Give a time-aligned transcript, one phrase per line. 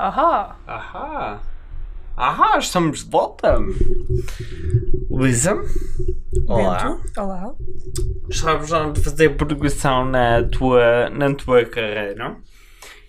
[0.00, 0.56] Ahá!
[0.66, 1.42] Ahá!
[2.16, 3.58] Ahá, estamos de volta!
[5.10, 5.54] Luísa?
[6.46, 6.96] Olá!
[6.96, 7.54] Bento, olá!
[8.30, 12.38] Estávamos a fazer progressão na tua, na tua carreira.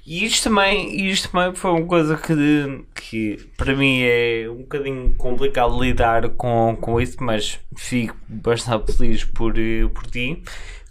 [0.05, 5.15] E isto também, isto também foi uma coisa que, que para mim é um bocadinho
[5.15, 10.43] complicado lidar com, com isso, mas fico bastante feliz por, eh, por ti.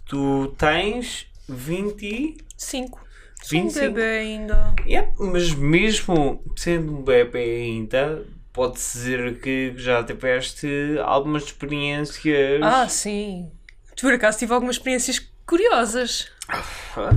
[0.07, 3.10] Tu tens 25.
[3.49, 3.85] 25.
[3.85, 4.75] Um bebê ainda.
[5.17, 10.67] Mas mesmo sendo um bebê ainda, pode-se dizer que já tiveste
[11.03, 12.61] algumas experiências.
[12.61, 13.51] Ah, sim.
[13.95, 16.31] Tu por acaso tive algumas experiências curiosas.
[16.49, 17.11] Ah,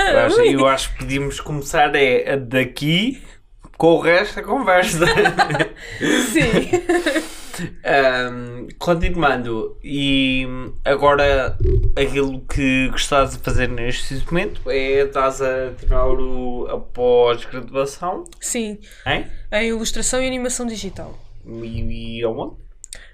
[0.00, 3.22] eu, acho, eu acho que podíamos começar é daqui
[3.76, 5.04] com o resto da conversa.
[6.32, 6.70] Sim.
[7.84, 10.46] Ahm, continuando, e
[10.84, 11.56] agora
[11.96, 18.78] aquilo que estás a fazer neste momento é estás a tirar o, a pós-graduação, sim.
[19.06, 19.26] hein?
[19.50, 21.18] Em ilustração e animação digital.
[21.46, 22.56] E, e aonde?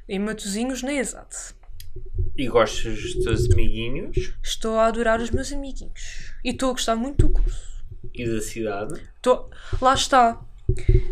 [0.09, 1.55] Em Matozinhos, na Exato.
[2.37, 6.33] E gostas dos teus amiguinhos Estou a adorar os meus amiguinhos.
[6.43, 7.85] E estou a gostar muito do curso.
[8.15, 9.01] e da cidade?
[9.17, 9.51] Estou...
[9.81, 10.41] Lá está.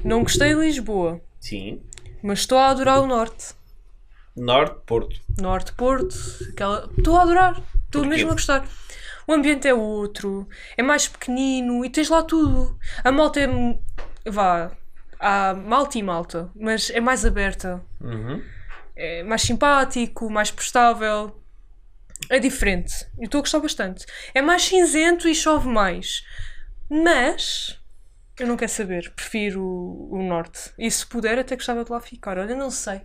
[0.04, 1.82] Não gostei de Lisboa, Sim.
[2.22, 3.54] mas estou a adorar o Norte.
[4.36, 5.20] Norte, Porto.
[5.38, 6.14] Norte, Porto,
[6.52, 6.90] aquela...
[6.96, 7.62] Estou a adorar.
[7.84, 8.08] Estou Porquê?
[8.08, 8.66] mesmo a gostar.
[9.26, 12.78] O ambiente é outro, é mais pequenino e tens lá tudo.
[13.04, 13.48] A malta é.
[14.28, 14.72] vá.
[15.18, 17.80] Há malta e malta, mas é mais aberta.
[18.00, 18.42] Uhum.
[18.96, 21.36] É mais simpático, mais prestável.
[22.28, 23.06] É diferente.
[23.18, 24.06] Eu estou a gostar bastante.
[24.34, 26.24] É mais cinzento e chove mais.
[26.88, 27.79] Mas.
[28.40, 29.12] Eu não quero saber.
[29.14, 30.72] Prefiro o, o norte.
[30.78, 32.38] E se puder, até gostava de lá ficar.
[32.38, 33.02] Olha, não sei.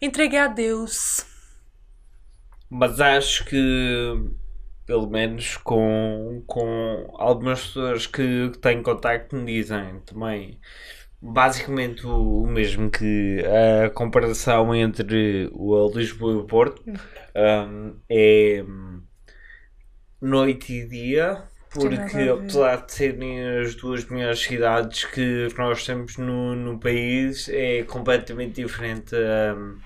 [0.00, 1.24] Entregue a Deus.
[2.68, 4.30] Mas acho que,
[4.84, 10.58] pelo menos com, com algumas pessoas que, têm contacto, me dizem também
[11.20, 13.44] basicamente o, mesmo que
[13.84, 16.82] a comparação entre o Lisboa e o Porto
[17.36, 18.64] um, é
[20.20, 21.51] noite e dia.
[21.74, 27.48] Porque a apesar de serem as duas melhores cidades que nós temos no, no país,
[27.48, 29.78] é completamente diferente hum,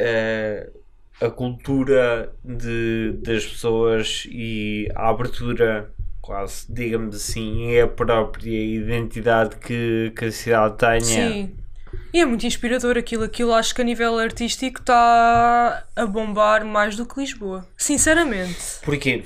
[0.00, 8.50] a, a cultura de, das pessoas e a abertura, quase, digamos assim, e a própria
[8.50, 11.00] identidade que, que a cidade tenha.
[11.00, 11.56] Sim.
[12.12, 13.24] E é muito inspirador aquilo.
[13.24, 17.66] Aquilo acho que a nível artístico está a bombar mais do que Lisboa.
[17.76, 18.80] Sinceramente.
[18.84, 19.24] Porquê?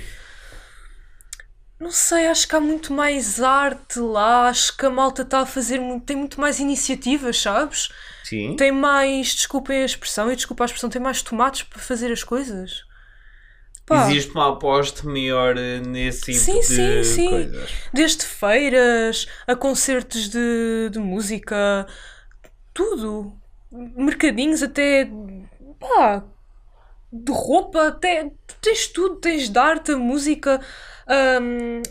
[1.80, 4.48] Não sei, acho que há muito mais arte lá.
[4.48, 7.88] Acho que a malta está a fazer muito, tem muito mais iniciativas, sabes?
[8.24, 8.56] Sim.
[8.56, 12.24] Tem mais, desculpem a expressão, e desculpa a expressão, tem mais tomates para fazer as
[12.24, 12.84] coisas.
[13.86, 17.30] Pá, Existe uma aposta maior eh, nesse tipo Sim, de sim, sim.
[17.30, 17.70] coisas.
[17.92, 21.86] desde feiras a concertos de, de música,
[22.74, 23.32] tudo.
[23.72, 25.08] Mercadinhos até.
[25.80, 26.22] pá.
[27.12, 28.30] de roupa, até.
[28.60, 30.60] tens tudo, tens de arte, música,
[31.08, 31.82] hum,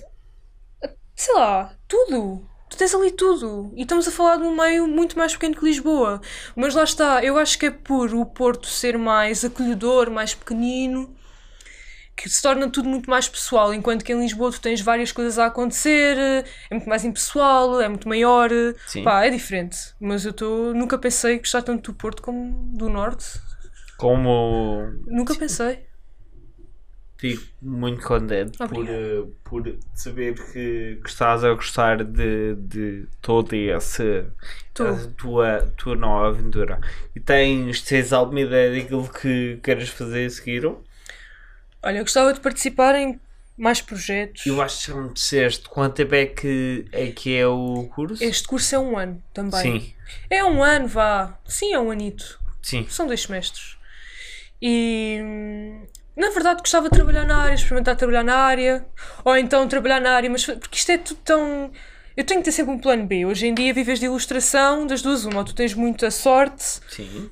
[1.15, 2.47] sei lá, tudo.
[2.69, 3.71] Tu tens ali tudo.
[3.75, 6.21] E estamos a falar de um meio muito mais pequeno que Lisboa.
[6.55, 11.15] Mas lá está, eu acho que é por o Porto ser mais acolhedor, mais pequenino,
[12.15, 13.73] que se torna tudo muito mais pessoal.
[13.73, 17.87] Enquanto que em Lisboa tu tens várias coisas a acontecer, é muito mais impessoal, é
[17.87, 18.49] muito maior.
[18.85, 19.03] Sim.
[19.03, 19.77] Pá, é diferente.
[19.99, 23.39] Mas eu tô, nunca pensei gostar tanto do Porto como do Norte.
[23.97, 25.86] Como Nunca pensei.
[27.17, 33.55] Fico muito contente por, eh, por saber que, que estás a gostar de, de toda
[33.57, 34.31] essa
[35.17, 36.79] tua, tua nova aventura.
[37.15, 40.65] E tens, tens alguma ideia daquilo que queres fazer a seguir?
[41.83, 43.19] Olha, eu gostava de participar em
[43.57, 44.45] mais projetos.
[44.45, 48.23] Eu acho que já me disseste quanto tempo é que é, que é o curso?
[48.23, 49.61] Este curso é um ano também.
[49.81, 49.93] Sim,
[50.29, 51.39] É um ano, vá.
[51.45, 52.39] Sim, é um anito.
[52.61, 52.85] sim.
[52.87, 53.75] São dois semestres.
[54.61, 55.85] E hum,
[56.17, 58.85] na verdade gostava de trabalhar na área, experimentar trabalhar na área,
[59.23, 61.71] ou então trabalhar na área, mas porque isto é tudo tão.
[62.15, 63.25] Eu tenho que ter sempre um plano B.
[63.25, 67.29] Hoje em dia vives de ilustração, das duas, uma, ou tu tens muita sorte, Sim.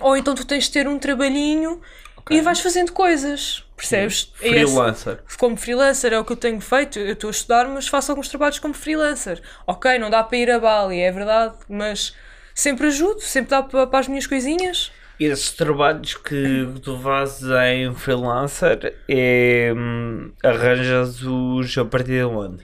[0.00, 1.80] ou então tu tens de ter um trabalhinho
[2.16, 2.34] Ok.
[2.36, 4.32] e vais fazendo coisas, percebes?
[4.40, 5.22] É esse- Freelancer.
[5.38, 6.98] como freelancer é o que eu tenho feito.
[6.98, 9.42] Eu estou a estudar, mas faço alguns trabalhos como freelancer.
[9.66, 12.14] Ok, não dá para ir a Bali, é verdade, mas
[12.54, 14.90] sempre ajudo, sempre dá para, para as minhas coisinhas.
[15.24, 22.62] Esses trabalhos que tu fazes em freelancer é, hum, arranjas-os a partir de onde?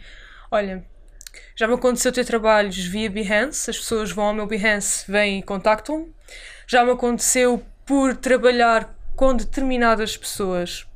[0.51, 0.85] Olha,
[1.57, 5.43] já me aconteceu ter trabalhos via Behance, as pessoas vão ao meu Behance, vêm e
[5.43, 6.13] contactam-me.
[6.67, 10.87] Já me aconteceu por trabalhar com determinadas pessoas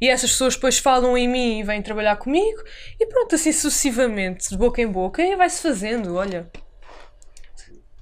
[0.00, 2.62] E essas pessoas depois falam em mim e vêm trabalhar comigo.
[2.98, 6.50] E pronto, assim sucessivamente, de boca em boca, e vai-se fazendo, olha.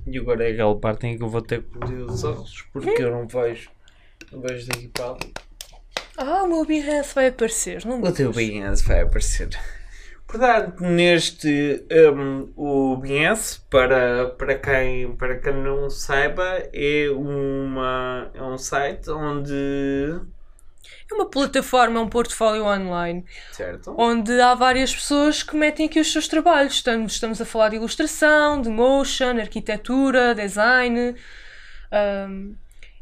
[0.07, 3.03] E agora é aquela parte em que eu vou ter que abrir os olhos porque
[3.03, 3.71] eu não vejo.
[4.31, 5.33] Não vejo daqui para ali.
[6.17, 8.33] Ah, o meu Behance vai aparecer, não O teu.
[8.33, 9.49] Behance vai aparecer.
[10.27, 18.43] Portanto, neste um, o Behance, para, para, quem, para quem não saiba, é, uma, é
[18.43, 19.55] um site onde.
[21.11, 23.95] É uma plataforma, é um portfólio online, Certo?
[23.99, 26.75] onde há várias pessoas que metem aqui os seus trabalhos.
[26.75, 31.15] Estamos, estamos a falar de ilustração, de motion, arquitetura, design.
[31.93, 32.55] ahm,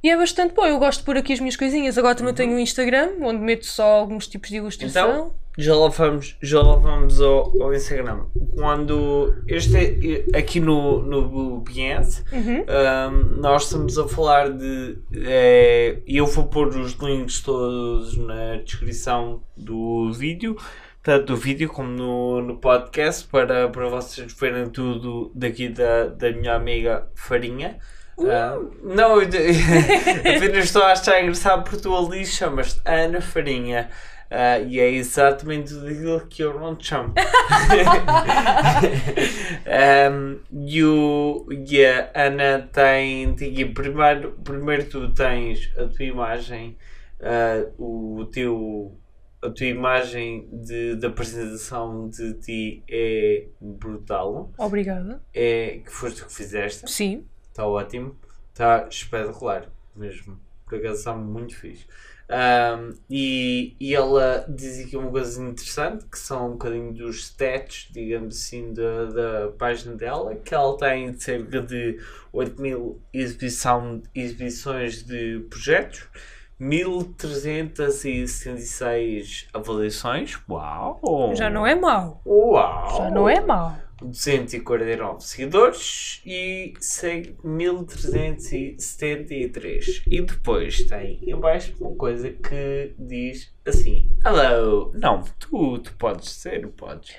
[0.02, 1.96] e é bastante bom, eu gosto de pôr aqui as minhas coisinhas.
[1.96, 5.08] Agora também tenho um Instagram, onde meto só alguns tipos de ilustração.
[5.10, 8.20] Então, já lá vamos, já lá vamos ao, ao Instagram.
[8.56, 12.64] Quando este é- aqui no, no Behance, Uhum.
[12.64, 14.98] um, nós estamos a falar de.
[16.06, 20.56] E eu vou pôr os links todos na descrição do vídeo,
[21.02, 26.32] tanto do vídeo como no, no podcast, para, para vocês verem tudo daqui da, da
[26.32, 27.78] minha amiga Farinha.
[28.20, 33.88] Ah, não, apenas estou a achar engraçado porque tu ali chamas-te Ana Farinha.
[34.34, 37.12] Ah, e é exatamente aquilo que eu não te chamo.
[39.72, 43.34] Um, e, o, e a Ana tem,
[43.72, 46.76] primeiro, primeiro tu tens a tua imagem,
[47.20, 48.98] ah, o teu,
[49.40, 55.22] a tua imagem de, de apresentação de ti é brutal, Obrigada.
[55.32, 57.24] é que foste que fizeste, Sim.
[57.48, 58.16] está ótimo,
[58.52, 61.86] está espetacular mesmo, por acaso está muito fixe.
[62.32, 67.88] Um, e, e ela diz aqui uma coisa interessante que são um bocadinho dos stats,
[67.90, 72.00] digamos assim, da, da página dela, que ela tem cerca de
[72.32, 76.08] 8 mil exibição, exibições de projetos,
[76.58, 80.40] 1376 avaliações.
[80.48, 81.34] Uau!
[81.34, 82.22] Já não é mau.
[82.24, 82.96] Uau!
[82.96, 83.76] Já não é mau.
[84.04, 90.02] 249 seguidores e segue 1373.
[90.06, 94.92] E depois tem em baixo uma coisa que diz assim: Hello!
[94.94, 97.14] Não, tu, tu podes ser, podes.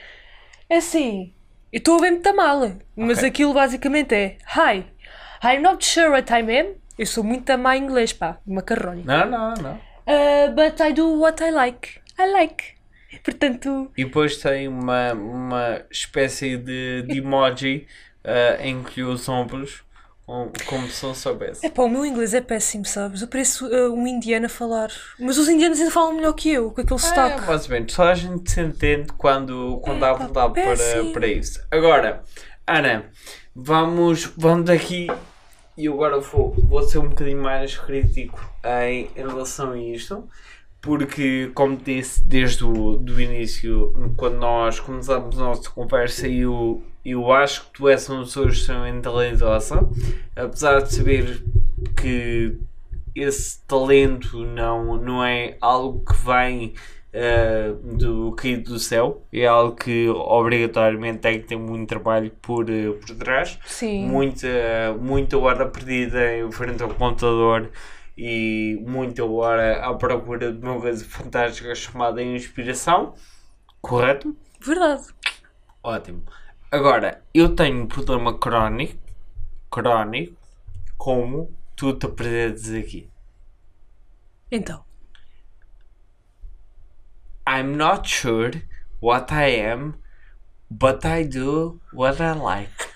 [0.69, 1.33] É assim,
[1.71, 2.59] eu estou a ver muito mal,
[2.95, 3.29] mas Ok.
[3.29, 4.85] aquilo basicamente é Hi,
[5.43, 6.75] I'm not sure what I am.
[6.97, 9.07] Eu sou muito a má em inglês, pá, macarrónico.
[9.07, 9.75] Não, não, não.
[10.05, 11.99] Uh, but I do what I like.
[12.19, 12.72] I like.
[13.23, 17.87] Portanto, E depois tem uma, uma espécie de, de emoji
[18.23, 19.83] ah, em que os ombros,
[20.25, 21.65] com- como se não soubesse.
[21.65, 23.21] é pá, o meu inglês é péssimo, sabes?
[23.21, 24.89] Eu pareço uh, um indiano a falar.
[25.19, 27.69] Mas os indianos ainda falam melhor que eu, com aquele É, sotaque.
[27.69, 27.93] menos.
[27.93, 31.61] Só a gente se entende quando, quando há É, pá, vontade para, para isso.
[31.69, 32.23] Agora,
[32.65, 33.05] Ana,
[33.55, 35.07] vamos, vamos aqui.
[35.75, 40.29] E agora vou, vou ser um bocadinho mais crítico em, em relação a isto.
[40.83, 47.31] Porque, como disse desde o do início, quando nós começámos a nossa conversa, eu, eu
[47.31, 49.89] acho que tu és uma pessoa extremamente talentosa.
[50.35, 51.41] Apesar de saber
[51.95, 52.57] que
[53.15, 56.73] esse talento não, não é algo que vem
[57.13, 62.69] eh, do caído do céu, é algo que obrigatoriamente tem que ter muito trabalho por,
[62.69, 64.05] eh, por trás, Sim.
[64.05, 64.49] muita,
[64.99, 67.69] muita hora perdida em frente ao computador
[68.17, 73.15] e muita hora à procura de uma coisa fantástica chamada inspiração,
[73.81, 74.35] correto?
[74.59, 75.07] Verdade.
[75.81, 76.23] Ótimo.
[76.71, 78.97] Agora, eu tenho um problema crónico,
[79.69, 80.35] crónico,
[80.97, 83.09] como tu te apresentas aqui.
[84.51, 84.83] Então.
[87.47, 88.63] I'm not sure
[89.01, 89.95] what I am,
[90.69, 92.92] but I do what I like.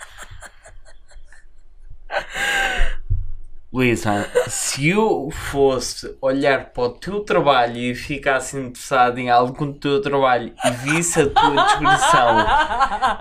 [3.72, 9.74] Luísa, se eu fosse olhar para o teu trabalho e ficasse interessado em algo do
[9.74, 12.48] teu trabalho e visse a tua descrição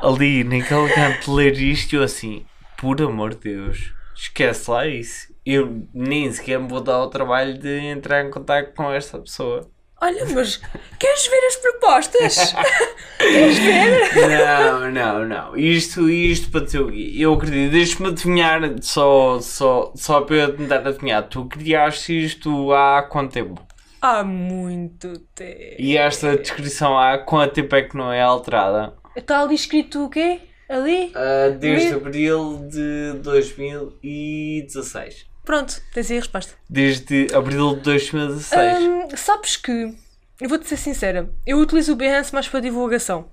[0.03, 2.47] ali naquele canto ler isto, eu assim,
[2.79, 5.35] por amor de Deus, esquece lá isso.
[5.45, 9.69] Eu nem sequer me vou dar o trabalho de entrar em contato com esta pessoa.
[10.01, 10.61] Olha, mas
[10.99, 12.55] queres ver as propostas?
[13.19, 14.29] queres ver?
[14.29, 15.57] Não, não, não.
[15.57, 17.13] Isto, isto para o quê?
[17.17, 21.27] Eu acredito, deixa-me adivinhar só, só, só para eu tentar adivinhar.
[21.29, 23.67] Tu criaste isto há quanto tempo?
[24.03, 25.77] Há muito tempo.
[25.79, 28.93] E esta descrição há quanto tempo é que não é alterada?
[29.17, 30.41] Está ali escrito o quê?
[30.69, 31.11] Ali?
[31.15, 35.25] Ah, desde abril de 2016.
[35.47, 36.55] Pronto, tens aí a resposta.
[36.69, 38.83] Desde abril de 2016.
[38.83, 39.95] Hum, sabes que,
[40.41, 43.31] eu vou-te ser sincera, eu utilizo o Behance mais para divulgação.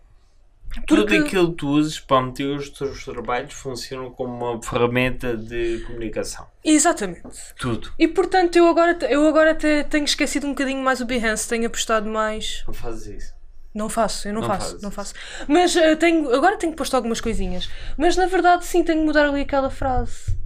[0.87, 5.35] Tudo Porque- aquilo que tu usas para meter os teus trabalhos funciona como uma ferramenta
[5.35, 6.47] de comunicação.
[6.63, 7.29] Exatamente.
[7.59, 7.91] Tudo.
[7.97, 11.65] E portanto, eu agora, eu agora até tenho esquecido um bocadinho mais o Behance, tenho
[11.67, 12.63] apostado mais.
[12.67, 13.33] Não fazes isso.
[13.73, 15.13] Não faço, eu não, Não faço, fazes não faço.
[15.47, 17.67] Mas eh, tenho, agora tenho posto algumas coisinhas.
[17.97, 20.42] Mas na verdade, sim, tenho que mudar ali aquela frase.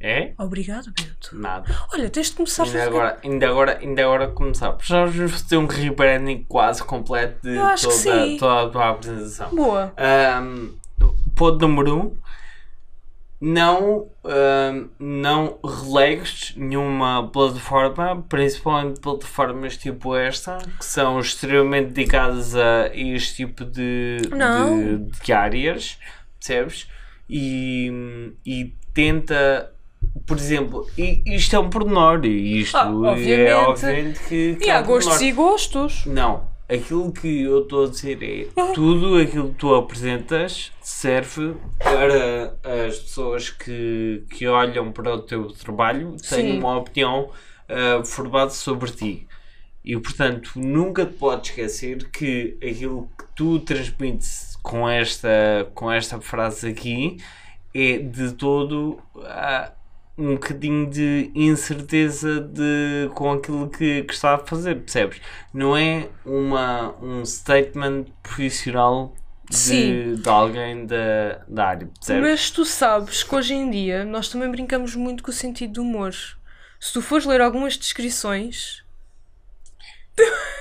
[0.00, 0.32] É?
[0.38, 1.30] Obrigado, Bento.
[1.32, 1.74] Nada.
[1.92, 2.88] Olha, tens de começar a Ainda fazer.
[2.90, 4.76] agora, ainda agora, ainda agora começar.
[4.80, 9.50] Já vamos fazer um rebranding quase completo de toda, toda a tua apresentação.
[9.50, 9.92] Boa.
[9.96, 10.70] Ahm,
[11.34, 12.00] ponto número 1.
[12.00, 12.16] Um,
[13.40, 14.08] não,
[14.98, 23.64] não relegues nenhuma plataforma, principalmente plataformas tipo esta, que são extremamente dedicadas a este tipo
[23.64, 25.98] de, de, de áreas,
[26.38, 26.88] percebes?
[27.30, 29.72] E, e tenta,
[30.28, 33.52] por exemplo, isto é um pormenor, e isto Ah, é obviamente.
[33.52, 35.28] obviamente que, que E é há um gostos pormenor.
[35.28, 36.06] e gostos.
[36.06, 38.72] Não, aquilo que eu estou a dizer é Ah.
[38.74, 42.54] tudo aquilo que tu apresentas serve para
[42.86, 46.58] as pessoas que, que olham para o teu trabalho têm Sim.
[46.58, 47.30] uma opinião
[47.68, 49.26] ah, formada sobre ti.
[49.84, 56.20] E portanto, nunca te podes esquecer que aquilo que tu transmites com esta, com esta
[56.20, 57.16] frase aqui
[57.74, 59.72] é de todo ah,
[60.18, 65.20] um bocadinho de incerteza de, com aquilo que, que está a fazer, percebes?
[65.54, 69.14] Não é uma, um statement profissional
[69.48, 72.30] de, de alguém da, da área, percebes?
[72.30, 75.82] Mas tu sabes que hoje em dia nós também brincamos muito com o sentido do
[75.82, 76.12] humor.
[76.80, 78.84] Se tu fores ler algumas descrições.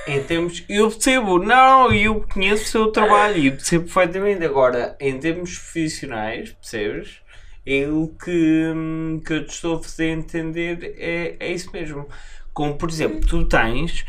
[0.07, 4.45] Em termos, eu percebo, não, eu conheço o seu trabalho e percebo perfeitamente.
[4.45, 7.21] Agora, em termos profissionais, percebes?
[7.67, 8.31] É o que,
[8.73, 12.07] hum, que eu te estou a fazer entender é, é isso mesmo.
[12.53, 14.05] Como, por exemplo, tu tens.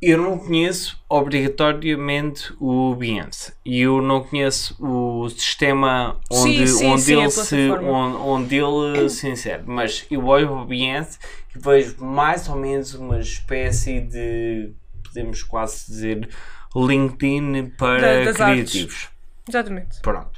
[0.00, 6.86] Eu não conheço obrigatoriamente o Behance e eu não conheço o sistema onde, Sim, sim,
[6.86, 11.18] onde, sim, ele, se, onde, onde ele se insere, mas eu olho o Behance
[11.54, 16.28] e vejo mais ou menos uma espécie de, podemos quase dizer,
[16.74, 18.72] LinkedIn para Da- das artes.
[18.72, 19.08] criativos.
[19.48, 20.00] Exatamente.
[20.02, 20.35] Pronto.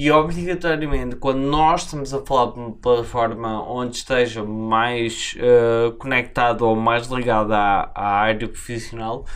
[0.00, 6.62] E obrigatoriamente, quando nós estamos a falar de uma plataforma onde esteja mais eh, conectado
[6.64, 9.26] ou mais ligado à, à área profissional,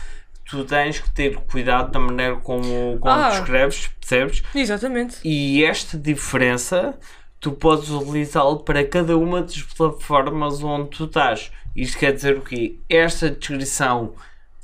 [0.49, 3.31] tu tens que ter cuidado da maneira como, como Ah.
[3.33, 4.41] escreves, percebes?
[4.55, 5.17] Exatamente.
[5.25, 6.97] E esta diferença
[7.41, 11.51] tu podes utilizá-lo para cada uma das plataformas onde tu estás.
[11.75, 12.77] Isto quer dizer o quê?
[12.87, 14.13] Esta descrição,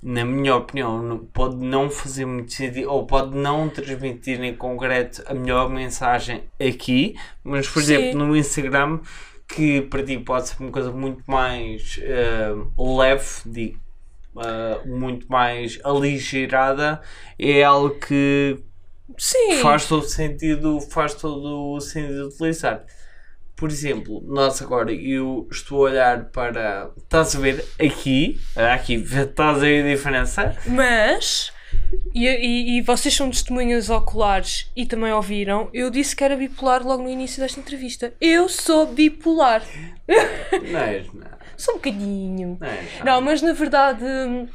[0.01, 5.33] na minha opinião, pode não fazer muito sentido ou pode não transmitir em concreto a
[5.33, 7.93] melhor mensagem aqui, mas por Sim.
[7.93, 8.99] exemplo no Instagram,
[9.47, 13.79] que para ti pode ser uma coisa muito mais eh, leve, digo,
[14.37, 17.01] eh, muito mais aligeirada,
[17.37, 18.57] é algo que
[19.17, 19.57] Sim.
[19.61, 22.85] faz todo sentido, faz todo o sentido utilizar.
[23.59, 26.91] Por exemplo, nós agora eu estou a olhar para.
[26.97, 28.39] Estás a ver aqui?
[28.55, 30.55] Aqui, estás a ver a diferença?
[30.65, 31.51] Mas.
[32.13, 35.69] E, e, e vocês são testemunhas oculares e também ouviram.
[35.73, 38.13] Eu disse que era bipolar logo no início desta entrevista.
[38.21, 39.61] Eu sou bipolar.
[40.71, 41.27] Não és, não.
[41.57, 42.57] Só um bocadinho.
[42.61, 43.05] Não, és, não.
[43.05, 44.03] Não, mas na verdade.
[44.05, 44.47] hum,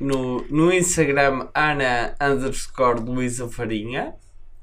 [0.00, 4.14] No, no Instagram, Ana underscore Luísa Farinha,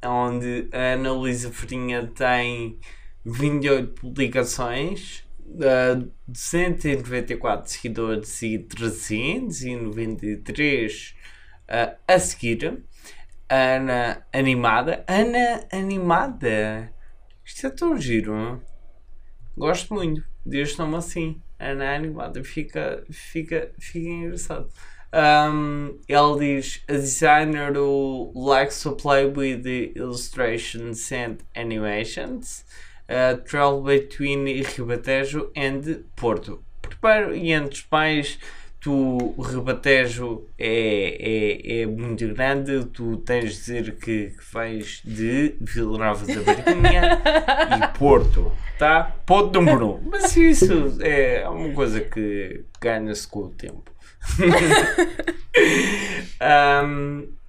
[0.05, 2.77] onde a Ana Luísa Farinha tem
[3.25, 11.15] 28 publicações, uh, 294 seguidores e 393
[11.70, 12.84] uh, a seguir.
[13.50, 15.03] Ana Animada.
[15.08, 16.94] Ana Animada!
[17.46, 18.62] Isto é tão giro?
[19.56, 21.42] Gosto muito deste nome assim.
[21.60, 22.44] Ana Animada.
[22.44, 24.70] Fica, fica, fica engraçado.
[25.13, 32.65] Um, ele diz: A designer who likes to play with the illustrations and animations.
[33.10, 36.63] Uh, travel between Ribatejo and Porto.
[36.81, 38.39] Primeiro e antes mais,
[38.79, 42.86] tu, Ribatejo é, é, é muito grande.
[42.86, 47.22] Tu tens de dizer que, que vais de Vila Nova da Barquinha
[47.93, 49.15] e Porto, tá?
[49.25, 50.10] Ponto número um.
[50.10, 53.91] Mas isso é uma coisa que ganha-se com o tempo.
[56.39, 57.27] Ahm,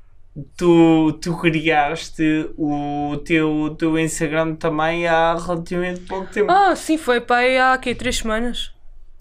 [0.56, 6.50] tu, tu criaste o teu, teu Instagram também há relativamente pouco tempo.
[6.50, 7.94] Ah, sim, foi para aí há quê?
[7.94, 8.72] Três semanas?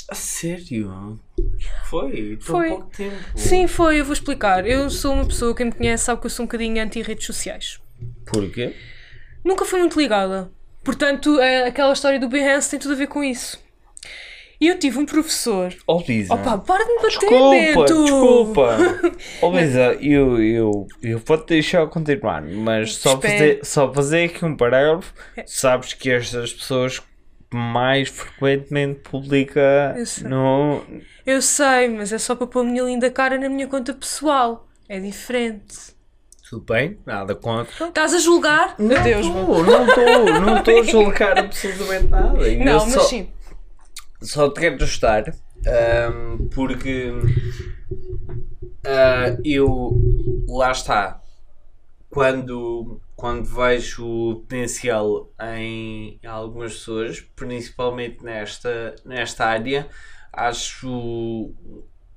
[0.09, 1.19] A sério?
[1.85, 2.37] Foi?
[2.41, 2.69] Foi.
[2.69, 3.15] pouco tempo?
[3.35, 4.67] Sim, foi, eu vou explicar.
[4.67, 7.79] Eu sou uma pessoa, quem me conhece sabe que eu sou um bocadinho anti-redes sociais.
[8.25, 8.75] Porquê?
[9.43, 10.51] Nunca fui muito ligada.
[10.83, 13.62] Portanto, é, aquela história do Behance tem tudo a ver com isso.
[14.63, 15.75] E eu tive um professor.
[15.85, 16.33] Oh, Lisa.
[16.33, 18.03] Opa, para de me bater, Desculpa, Bento!
[18.05, 18.77] desculpa.
[19.41, 24.55] Oh, Lisa, eu, eu, eu vou-te deixar continuar, mas só fazer, só fazer aqui um
[24.55, 25.13] parágrafo.
[25.45, 27.01] Sabes que estas pessoas
[27.53, 30.29] mais frequentemente publica Eu sei.
[30.29, 30.81] no.
[31.25, 34.65] Eu sei, mas é só para pôr a minha linda cara na minha conta pessoal.
[34.87, 35.91] É diferente.
[36.49, 37.87] Tudo bem, nada contra.
[37.87, 38.75] Estás a julgar?
[38.79, 39.45] Meu Deus, meu.
[39.45, 42.47] Não estou, não estou, não estou a julgar absolutamente nada.
[42.47, 43.27] E Não, mas só, sim.
[44.23, 45.35] Só te quero ajustar
[45.67, 47.11] ahm, porque
[48.85, 49.97] ah, eu
[50.47, 51.21] lá está.
[52.09, 59.87] Quando, quando vejo o potencial em algumas pessoas, principalmente nesta, nesta área,
[60.31, 61.51] acho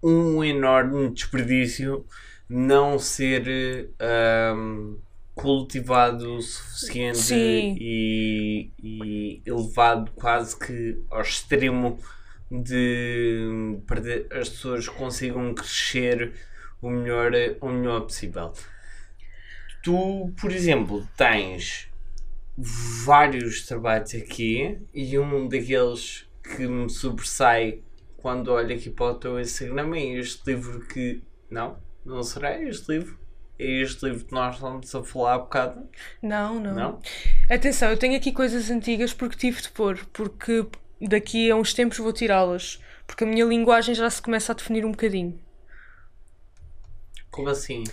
[0.02, 2.06] um enorme desperdício
[2.48, 4.96] não ser ahm,
[5.36, 7.76] cultivado o suficiente Sim.
[7.78, 11.98] e, e elevado quase que ao extremo
[12.50, 16.32] de para que as pessoas consigam crescer
[16.80, 18.52] o melhor, o melhor possível.
[19.82, 21.88] Tu, por exemplo, tens
[23.04, 27.82] vários trabalhos aqui e um daqueles que me sobressai
[28.16, 31.22] quando olho aqui para o teu Instagram é este livro que.
[31.50, 33.25] Não, não será este livro.
[33.58, 35.88] É este livro que nós estamos a falar há bocado.
[36.22, 37.00] Não, não, Não?
[37.50, 40.66] Atenção, eu tenho aqui coisas antigas porque tive de pôr, porque
[41.00, 42.80] daqui a uns tempos vou tirá-las.
[43.06, 45.40] Porque a minha linguagem já se começa a definir um bocadinho.
[47.30, 47.84] Como assim?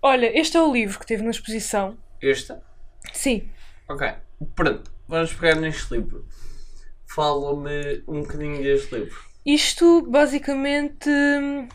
[0.00, 1.96] Olha, este é o livro que teve na exposição.
[2.20, 2.54] Este?
[3.12, 3.48] Sim.
[3.88, 4.08] Ok.
[4.56, 6.26] Pronto, vamos pegar neste livro.
[7.06, 9.31] Fala-me um bocadinho deste livro.
[9.44, 11.10] Isto, basicamente,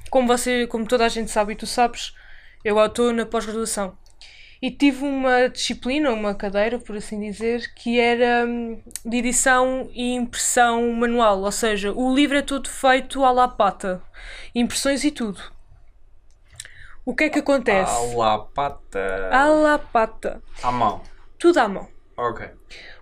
[0.09, 2.13] como você, como toda a gente sabe e tu sabes,
[2.63, 3.97] eu estou na pós-graduação.
[4.61, 10.15] E tive uma disciplina, uma cadeira, por assim dizer, que era hum, de edição e
[10.15, 11.41] impressão manual.
[11.41, 14.01] Ou seja, o livro é todo feito à la pata.
[14.55, 15.39] Impressões e tudo.
[17.05, 17.91] O que é que acontece?
[17.91, 19.29] À la pata.
[19.31, 20.41] À la pata.
[20.63, 21.01] À mão.
[21.37, 21.87] Tudo à mão.
[22.17, 22.49] Ok.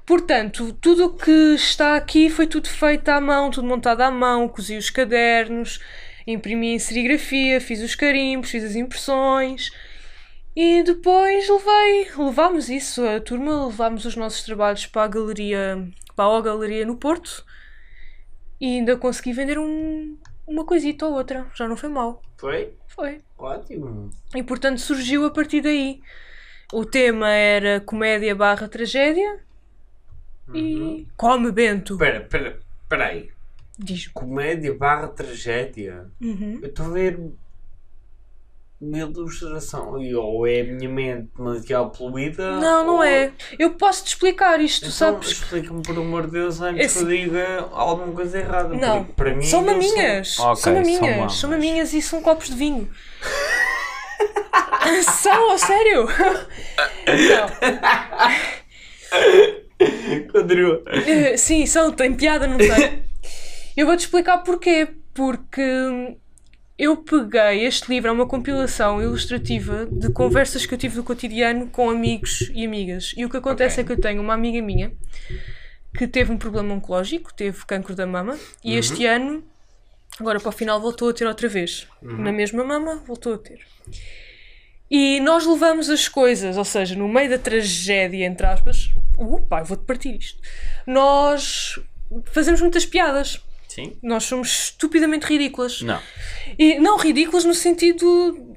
[0.05, 4.47] Portanto, tudo o que está aqui foi tudo feito à mão, tudo montado à mão,
[4.47, 5.79] cozi os cadernos,
[6.27, 9.71] imprimi em serigrafia, fiz os carimbos, fiz as impressões
[10.55, 16.37] e depois levei, levámos isso, a turma, levámos os nossos trabalhos para a galeria, para
[16.37, 17.43] a Galeria no Porto
[18.61, 22.73] e ainda consegui vender um, uma coisita ou outra, já não foi mal, Foi?
[22.87, 23.21] foi.
[23.37, 24.11] Ótimo.
[24.35, 25.99] E portanto surgiu a partir daí.
[26.71, 29.44] O tema era comédia barra tragédia
[30.53, 31.93] e come Bento.
[31.93, 33.29] Espera, espera, espera aí.
[33.77, 34.07] Diz.
[34.07, 36.05] Comédia barra tragédia.
[36.21, 36.59] Uhum.
[36.61, 37.19] Eu estou a ver
[38.79, 39.93] uma ilustração.
[40.15, 42.51] Ou é a minha mente demasiado poluída.
[42.59, 43.31] Não, não ou- é.
[43.59, 45.31] Eu posso te explicar isto, Então, sabes?
[45.31, 48.73] explica-me por amor de Deus antes Esse- que eu diga alguma coisa errada.
[48.75, 50.39] Não, para mim são maminhas.
[50.39, 51.17] Ok, são maminhas.
[51.17, 51.33] mamas.
[51.35, 52.89] São maminhas e são copos de vinho.
[55.03, 56.05] são, a sério?
[57.05, 57.49] Não.
[60.31, 60.81] Continua.
[60.87, 63.03] Eh, Sim, são, tem piada, não tem?
[63.75, 64.87] Eu vou-te explicar porquê.
[65.13, 65.61] Porque
[66.77, 71.67] eu peguei este livro, é uma compilação ilustrativa de conversas que eu tive do cotidiano
[71.67, 73.13] com amigos e amigas.
[73.15, 73.83] E o que acontece Ok.
[73.83, 74.91] é que eu tenho uma amiga minha
[75.97, 79.41] que teve um problema oncológico, teve cancro da mama, e este ano,
[80.19, 81.87] agora para o final, voltou a ter outra vez.
[82.01, 83.59] Na mesma mama, voltou a ter.
[84.89, 89.63] E nós levamos as coisas, ou seja, no meio da tragédia, entre aspas, uh, pai,
[89.63, 90.39] vou-te partir isto.
[90.85, 91.79] Nós
[92.25, 93.41] fazemos muitas piadas.
[93.67, 93.97] Sim?
[94.01, 95.81] Nós somos estupidamente ridículas.
[95.81, 95.99] Não.
[96.57, 98.54] E não ridículas no sentido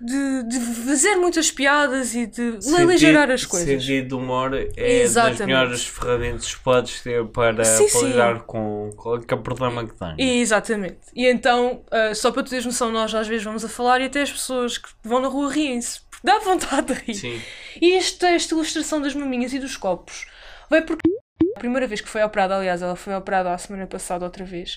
[0.00, 3.68] de, de fazer muitas piadas e de aligeirar as coisas.
[3.68, 5.46] Sentido de humor é das Exatamente.
[5.46, 10.16] melhores ferramentas que podes ter para, Sim, para lidar com qualquer problema que tenhas.
[10.18, 10.98] Exatamente.
[11.14, 14.04] E então, ah, só para tu teres noção, nós às vezes vamos a falar e
[14.04, 16.00] até as pessoas que vão na rua riem-se.
[16.22, 17.14] Dá vontade de rir.
[17.14, 17.40] Sim.
[17.80, 20.26] E esta, esta ilustração das maminhas e dos copos
[20.68, 21.08] vai porque
[21.54, 24.76] a primeira vez que foi operada, aliás, ela foi operada a semana passada outra vez,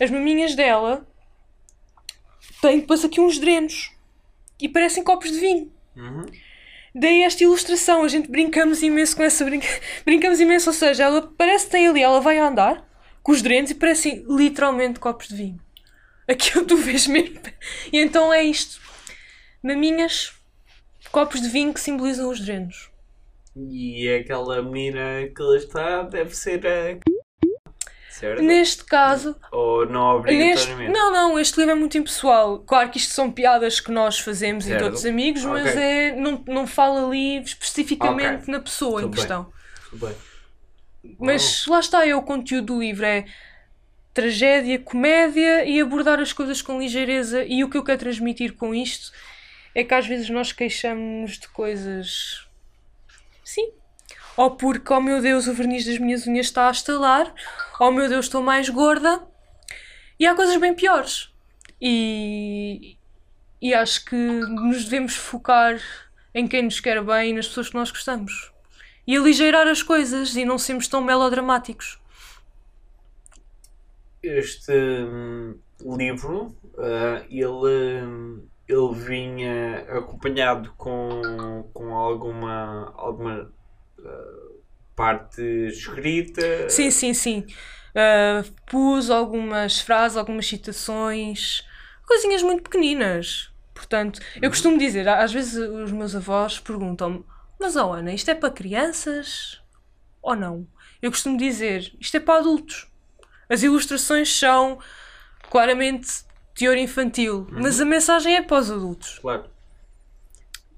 [0.00, 1.06] as maminhas dela
[2.60, 3.90] têm depois aqui uns drenos
[4.60, 5.72] e parecem copos de vinho.
[5.96, 6.26] Uhum.
[6.94, 9.66] Daí esta ilustração, a gente brincamos imenso com essa brinca...
[10.04, 12.88] brincamos imenso, ou seja, ela parece que tem ali, ela vai andar
[13.22, 15.60] com os drenos e parecem literalmente copos de vinho.
[16.26, 17.40] Aquilo tu vês mesmo.
[17.92, 18.80] E então é isto.
[19.62, 20.32] Maminhas,
[21.10, 22.90] copos de vinho que simbolizam os drenos.
[23.56, 26.98] E aquela menina que lá está deve ser a.
[28.20, 28.42] Certo?
[28.42, 30.74] Neste caso, Ou não neste...
[30.90, 32.58] não, não, este livro é muito impessoal.
[32.58, 34.74] Claro que isto são piadas que nós fazemos Certo.
[34.74, 38.52] entre outros amigos, mas é, não, não fala ali especificamente Ok.
[38.52, 39.18] na pessoa em Tudo bem.
[39.20, 39.52] questão.
[39.88, 40.16] Tudo bem.
[41.18, 43.24] Mas lá está, é o conteúdo do livro, é
[44.12, 47.42] tragédia, comédia e abordar as coisas com ligeireza.
[47.44, 49.12] E o que eu quero transmitir com isto
[49.74, 52.46] é que às vezes nós queixamos de coisas.
[53.42, 53.70] Sim.
[54.40, 57.30] Ou porque, oh meu Deus, o verniz das minhas unhas está a estalar,
[57.78, 59.22] oh meu Deus, estou mais gorda.
[60.18, 61.30] E há coisas bem piores.
[61.78, 62.96] E,
[63.60, 65.78] e acho que nos devemos focar
[66.32, 68.50] em quem nos quer bem e nas pessoas que nós gostamos.
[69.06, 72.00] E aligeirar as coisas e não sermos tão melodramáticos.
[74.22, 83.52] Este hum, livro, ah, ele, ele vinha acompanhado com, com alguma, alguma
[84.94, 86.68] parte escrita.
[86.68, 87.46] Sim, sim, sim.
[87.90, 91.64] Uh, pus algumas frases, algumas citações,
[92.06, 93.50] coisinhas muito pequeninas.
[93.74, 97.24] Portanto, eu costumo dizer, às vezes os meus avós perguntam-me:
[97.58, 99.60] Mas, oh Ana, isto é para crianças
[100.20, 100.66] ou não?
[101.00, 102.86] Eu costumo dizer: Isto é para adultos.
[103.48, 104.78] As ilustrações são
[105.48, 106.08] claramente
[106.54, 109.18] teor infantil, mas a mensagem é para os adultos.
[109.18, 109.44] Claro.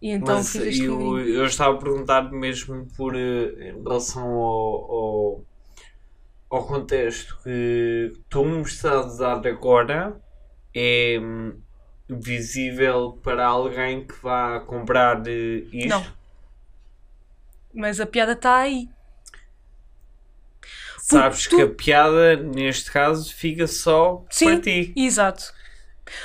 [0.02, 5.46] E então Mas eu, eu estava a perguntar mesmo por eh, em relação ao, ao,
[6.50, 10.20] ao contexto que tu me estás a dar agora
[10.74, 11.60] é hum,
[12.08, 15.90] visível para alguém que vá comprar eh, isto?
[15.90, 16.16] Não.
[17.74, 18.88] Mas a piada está aí.
[20.96, 24.94] Sabes tu- que a piada, neste caso, fica só Sim, para ti.
[24.96, 25.52] exato.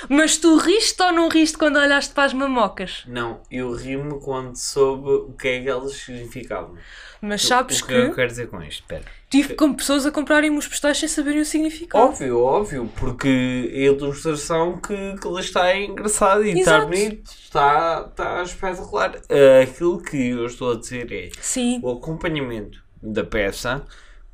[0.09, 3.03] Mas tu riste ou não riste quando olhaste para as mamocas?
[3.07, 6.75] Não, eu ri-me quando soube o que é que elas significavam.
[7.21, 8.81] Mas sabes o que, que eu quero dizer com isto?
[8.81, 9.03] Espera.
[9.29, 12.03] tive com pessoas a comprarem os postais sem saberem o significado.
[12.03, 18.07] Óbvio, óbvio, porque a ilustração que, que lá está é engraçada e está bonito, está,
[18.09, 19.19] está espetacular.
[19.29, 21.79] Ah, aquilo que eu estou a dizer é Sim.
[21.81, 23.83] o acompanhamento da peça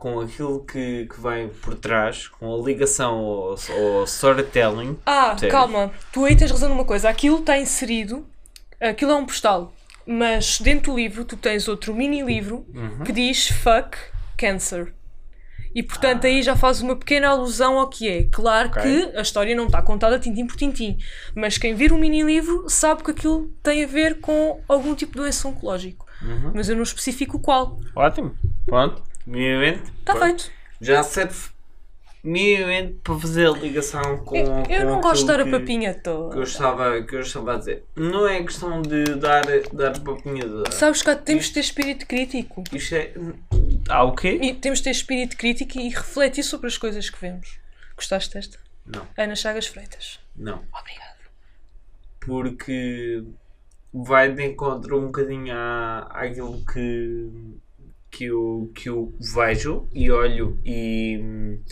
[0.03, 4.97] com aquilo que, que vem por trás, com a ligação ao, ao storytelling.
[5.05, 5.49] Ah, Sério?
[5.55, 5.91] calma.
[6.11, 7.07] Tu aí tens razão numa coisa.
[7.07, 8.27] Aquilo está inserido.
[8.81, 9.73] Aquilo é um postal.
[10.05, 13.05] Mas dentro do livro tu tens outro mini livro Uhum.
[13.05, 13.97] que diz Fuck
[14.37, 14.93] Cancer.
[15.73, 18.23] E portanto aí já faz uma pequena alusão ao que é.
[18.29, 18.81] Claro Ok.
[18.81, 20.97] que a história não está contada tintim por tintim.
[21.33, 25.13] Mas quem vir o mini livro sabe que aquilo tem a ver com algum tipo
[25.13, 26.05] de doença oncológico.
[26.21, 26.51] Uhum.
[26.53, 27.79] Mas eu não especifico qual.
[27.95, 28.35] Ótimo,
[28.65, 29.91] pronto, minimamente.
[29.99, 30.51] Está feito.
[30.81, 31.49] Já serve
[32.23, 34.36] minimamente para fazer a ligação com.
[34.36, 36.43] Eu, eu com não gosto de dar a papinha que eu, toda.
[36.43, 37.83] estava, que eu estava a dizer.
[37.95, 40.71] Não é questão de dar, dar papinha de dar.
[40.71, 42.63] Sabes que há- temos de ter espírito crítico.
[42.71, 43.13] Isto é.
[43.89, 44.39] Ah, o quê?
[44.41, 47.59] E temos de ter espírito crítico e refletir sobre as coisas que vemos.
[47.95, 48.57] Gostaste desta?
[48.86, 50.19] Não, Ana Chagas Freitas.
[50.36, 50.63] não.
[50.77, 51.13] Obrigada.
[52.19, 53.23] Porque
[53.93, 57.29] vai de encontro um bocadinho à, àquilo que,
[58.13, 61.63] que, eu, que eu vejo e olho e hum,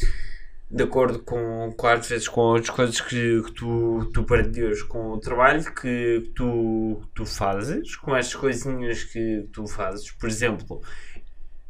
[0.70, 5.12] de acordo com, com às vezes com as coisas que, que tu, tu partilhas com
[5.12, 10.82] o trabalho que tu, tu fazes, com estas coisinhas que tu fazes, por exemplo,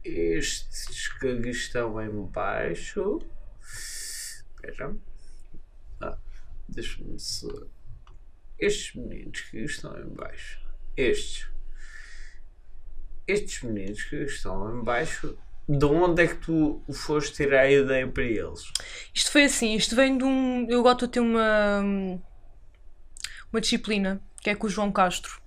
[0.03, 3.19] estes que estão em baixo.
[3.61, 4.95] Espera.
[5.99, 6.17] Ah,
[6.69, 7.17] deixa-me.
[8.57, 10.61] Estes meninos que estão em baixo.
[10.95, 11.51] Estes.
[13.31, 15.37] Estes meninos que estão em baixo.
[15.69, 18.63] De onde é que tu foste tirar a ideia para eles?
[19.13, 20.65] Isto foi assim, isto vem de um.
[20.69, 22.19] Eu gosto de ter uma.
[23.51, 25.39] uma disciplina, que é com o João Castro.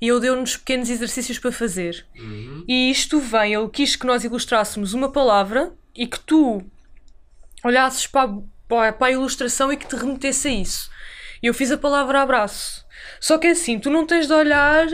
[0.00, 2.04] E ele deu-nos pequenos exercícios para fazer.
[2.66, 6.62] E isto vem, ele quis que nós ilustrássemos uma palavra e que tu
[7.64, 10.90] olhasses para, a- para a- para a ilustração e que te remetesse a isso.
[11.42, 12.84] E eu fiz a palavra abraço.
[13.20, 14.86] Só que é assim, tu não tens de olhar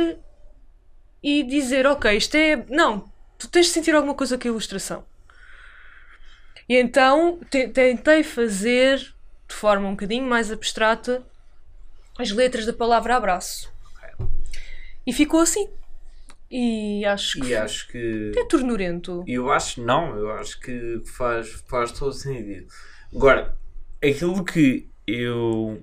[1.22, 2.64] e dizer, ok, isto é.
[2.68, 5.04] Não, tu tens de sentir alguma coisa com a ilustração.
[6.68, 8.98] E então te- tentei fazer
[9.48, 11.24] de forma um bocadinho mais abstrata
[12.18, 13.72] as letras da palavra abraço.
[15.06, 15.68] E ficou assim.
[16.50, 18.33] E acho que E acho que.
[18.37, 19.24] é ternurento.
[19.26, 22.66] Eu acho não, eu acho que faz, faz todo sentido.
[23.14, 23.56] Agora,
[24.02, 25.83] aquilo que eu.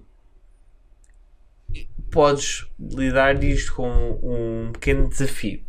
[2.12, 5.62] Podes lidar isto com um pequeno desafio.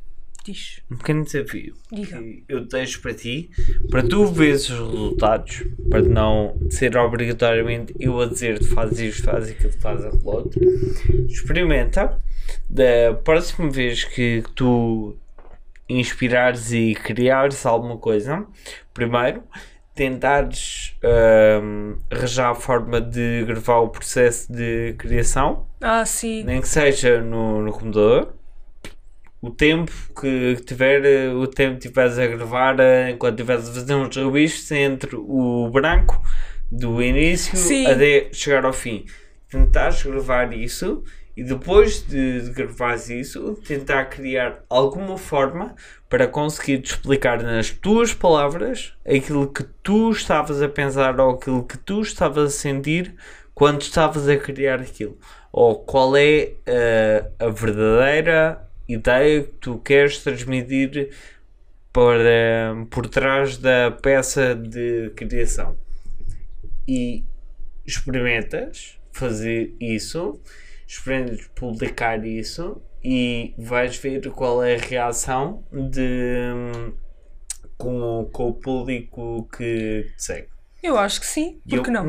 [0.44, 0.80] Diz.
[0.90, 2.18] Um pequeno desafio Diga.
[2.18, 3.50] que eu deixo para ti,
[3.90, 9.48] para tu veres os resultados, para não ser obrigatoriamente eu a dizer faz isto, faz
[9.50, 10.60] aquilo, faz aquilo outro.
[11.28, 12.18] Experimenta.
[12.70, 15.14] Da próxima vez que tu
[15.86, 18.46] inspirares e criares alguma coisa,
[18.94, 19.42] primeiro
[19.98, 20.94] tentares
[21.62, 26.44] hum, arranjar a forma de gravar o processo de criação, Ah, sim.
[26.44, 28.34] nem que seja no, no computador.
[29.40, 33.94] O tempo que tiver, o tempo que estiveres a gravar, eh, enquanto estiveres a fazer
[33.94, 36.20] uns rabiscos entre o branco
[36.70, 37.86] Do início Sim.
[37.86, 39.06] até chegar ao fim.
[39.50, 41.02] Tentares gravar isso
[41.38, 45.76] e depois de, de gravares isso, tentar criar alguma forma
[46.08, 51.64] para conseguir te explicar nas tuas palavras aquilo que tu estavas a pensar ou aquilo
[51.64, 53.14] que tu estavas a sentir
[53.54, 55.16] quando estavas a criar aquilo.
[55.52, 61.10] Ou qual é eh, a verdadeira ideia que tu queres transmitir
[61.92, 65.76] para, por trás da peça de criação.
[66.86, 67.22] E
[67.86, 70.40] experimentas fazer isso,
[70.86, 76.92] experimentas publicar isso e vais ver qual é a reação de,
[77.76, 80.48] com, com o público que te segue.
[80.82, 82.04] Eu acho que sim, eu- porque não?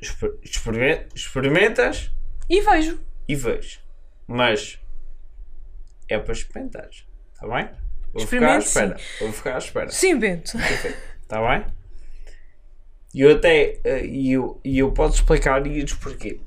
[0.00, 2.10] exper- experime- experimentas
[2.48, 3.00] E vejo.
[3.28, 3.80] e vês.
[4.26, 4.78] Mas
[6.08, 6.88] é para experimentar.
[6.90, 7.68] Está bem?
[8.12, 8.96] Vou ficar à espera.
[9.20, 9.90] Vou ficar à espera.
[9.90, 10.56] Sim, Bento.
[11.22, 11.66] Está bem?
[13.16, 13.78] E eu até.
[13.82, 16.38] eh, E eu, e eu posso explicar isso porque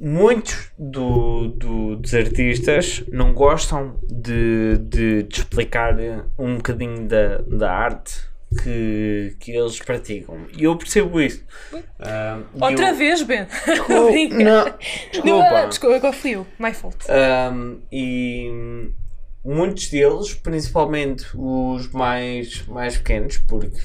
[0.00, 7.38] muitos do, do- dos artistas não gostam de, de, te explicar eh, um bocadinho da,
[7.38, 8.14] da arte
[8.62, 10.46] que, que eles praticam.
[10.56, 11.44] E eu percebo isso.
[12.00, 13.50] Ah, e Outra eu- vez, Bento.
[13.66, 14.78] Desculpa, não, Não,
[15.12, 15.66] desculpa.
[15.68, 16.46] desculpa, agora fui eu.
[16.58, 16.96] My fault.
[17.52, 18.50] Um, e
[19.44, 23.76] muitos deles, principalmente os mais, mais pequenos, porque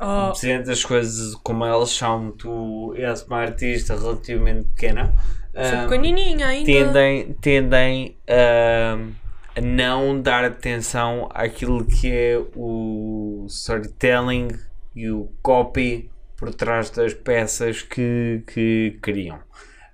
[0.00, 0.32] Oh,
[0.70, 5.12] as coisas como elas são, tu és uma artista relativamente pequena,
[5.54, 6.64] sou um, pequenininha ainda.
[6.64, 14.48] tendem, tendem a, a não dar atenção àquilo que é o storytelling
[14.96, 19.38] e o copy por trás das peças que, que criam.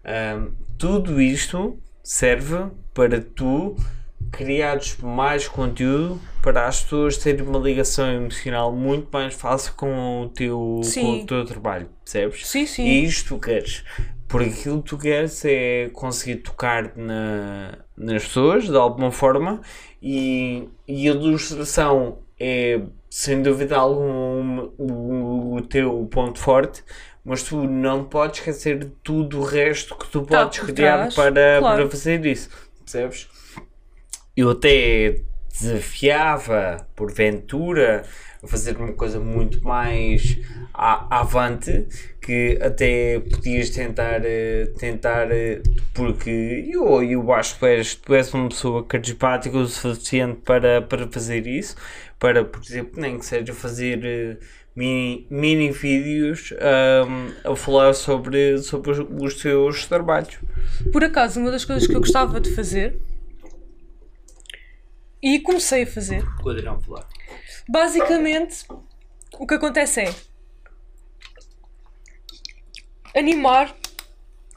[0.04, 3.74] Um, tudo isto serve para tu
[4.30, 10.28] criares mais conteúdo para as pessoas terem uma ligação emocional muito mais fácil com o
[10.28, 11.02] teu, Sim.
[11.02, 12.46] com o teu trabalho, percebes?
[12.46, 12.84] Sim, sim.
[12.84, 13.84] E isto tu queres.
[14.28, 19.60] Porque aquilo que tu queres é conseguir tocar na, nas pessoas de alguma forma
[20.02, 26.84] e, e a ilustração é sem dúvida alguma o, o teu ponto forte,
[27.24, 31.14] mas tu não podes esquecer de tudo o resto que tu Tá podes criar trás,
[31.14, 31.82] para, claro.
[31.82, 32.50] para fazer isso,
[32.84, 33.28] percebes?
[34.37, 35.20] Eu até
[35.51, 38.03] desafiava, porventura,
[38.42, 40.38] a fazer uma coisa muito mais
[40.75, 41.87] a- avante,
[42.20, 45.62] que até podias tentar, eh, tentar eh,
[45.94, 51.07] porque eu, eu acho que és, tu és uma pessoa carismática o suficiente para, para
[51.09, 51.77] fazer isso,
[52.18, 54.37] para, por exemplo, nem que seja fazer eh,
[54.75, 60.37] mini, mini vídeos ahm, a falar sobre, sobre os, os teus trabalhos.
[60.92, 62.99] Por acaso, uma das coisas que eu gostava de fazer
[65.26, 66.24] e comecei a fazer,
[67.68, 68.64] basicamente,
[69.40, 70.14] o que acontece é
[73.18, 73.74] animar,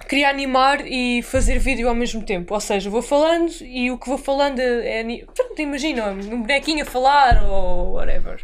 [0.08, 2.54] queria animar e fazer vídeo ao mesmo tempo.
[2.54, 5.04] Ou seja, vou falando e o que vou falando é.
[5.34, 8.40] Pronto, imagina, um bonequinho a falar ou whatever.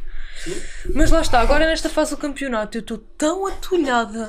[0.95, 4.27] Mas lá está, agora nesta fase do campeonato eu estou tão atolhada.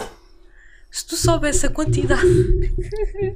[0.96, 2.22] Se tu soubesse a quantidade.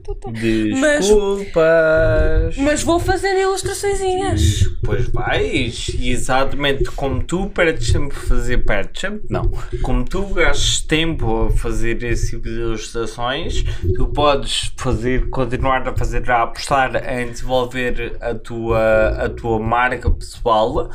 [0.03, 0.33] Tão-
[0.81, 2.57] Mas- Desculpas.
[2.57, 4.65] Mas vou fazendo ilustraçõezinhas.
[4.83, 9.43] Pois vais, e exatamente como tu perdes sempre a fazer, perdes sempre, não,
[9.83, 13.63] como tu gastas tempo a fazer esse tipo de ilustrações,
[13.95, 20.11] tu podes fazer, continuar a fazer, a apostar em desenvolver a tua, a tua marca
[20.11, 20.89] pessoal.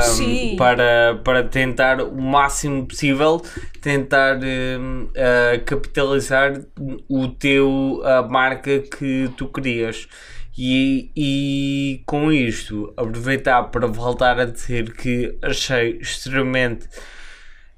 [0.00, 0.56] Sim.
[0.56, 3.40] para, para tentar o máximo possível
[3.80, 4.38] tentar
[5.16, 6.60] ah, capitalizar
[7.08, 10.08] o teu a marca que tu crias
[10.58, 16.88] e, e com isto aproveitar para voltar a dizer que achei extremamente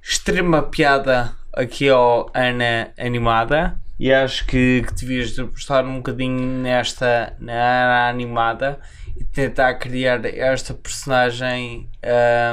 [0.03, 3.79] extrema piada aqui ao Ana Animada.
[3.98, 8.81] E acho que, que devias de apostar um bocadinho nesta na Ana Animada
[9.16, 11.88] e tentar criar esta personagem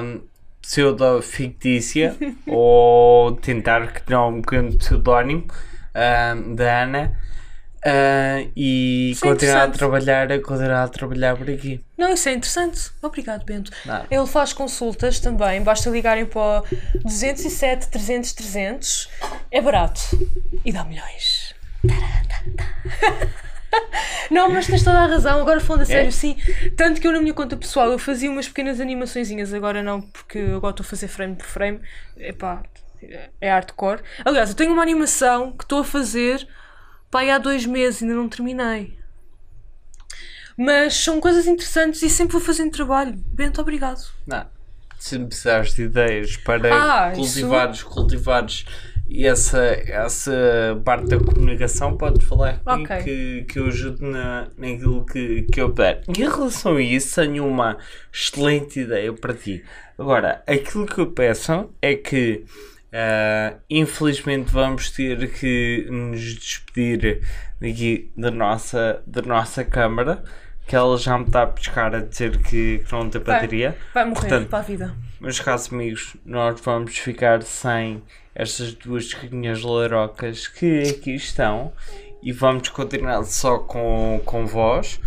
[0.02, 0.22] um,
[0.62, 2.16] pseudo-fictícia
[2.48, 5.48] ou tentar criar um pequeno pseudónimo
[5.96, 7.18] um, da Ana
[7.78, 11.84] uh, e Isso é continuar a trabalhar, continuar a trabalhar por aqui.
[11.98, 12.92] Não, isso é interessante.
[13.02, 13.72] Obrigado, Bento.
[13.86, 14.06] Nada.
[14.12, 15.62] Ele faz consultas também.
[15.62, 19.10] Basta ligarem para o 207 300 300.
[19.52, 20.02] É barato.
[20.66, 21.56] E dá milhões.
[24.32, 25.40] Não, mas tens toda a razão.
[25.40, 26.36] Agora falando a sério, sim.
[26.76, 29.54] Tanto que eu na minha conta pessoal eu fazia umas pequenas animaçõezinhas.
[29.54, 31.80] Agora não, porque agora estou a fazer frame por frame.
[32.18, 32.64] Epá,
[33.40, 34.02] é hardcore.
[34.26, 36.48] Aliás, eu tenho uma animação que estou a fazer
[37.10, 38.02] pá, há dois meses.
[38.04, 38.98] Ainda não terminei.
[40.58, 43.14] Mas são coisas interessantes e sempre vou fazendo trabalho.
[43.28, 44.02] Bento, obrigado.
[44.26, 44.46] Não.
[44.98, 48.66] Se me precisares de ideias para Ah, cultivares, cultivares
[49.10, 53.04] e essa, essa parte da comunicação podes falar comigo Ok.
[53.04, 56.04] que, que eu ajudo na, naquilo que, que eu puder.
[56.08, 57.78] Em relação a isso, tenho uma
[58.14, 59.64] excelente ideia para ti.
[59.98, 62.44] Agora, aquilo que eu peço é que
[62.92, 67.22] ah, infelizmente vamos ter que nos despedir
[67.60, 70.24] daqui da nossa, da nossa câmara
[70.68, 73.36] que ela já me está a pescar a dizer que, que não tem Vai.
[73.36, 73.78] bateria.
[73.94, 74.96] Vai morrer Portanto, para a vida.
[75.20, 78.04] meus caros amigos, nós vamos ficar sem
[78.36, 81.72] estas duas carrinhas larocas que aqui estão
[82.22, 85.00] e vamos continuar só com, com vós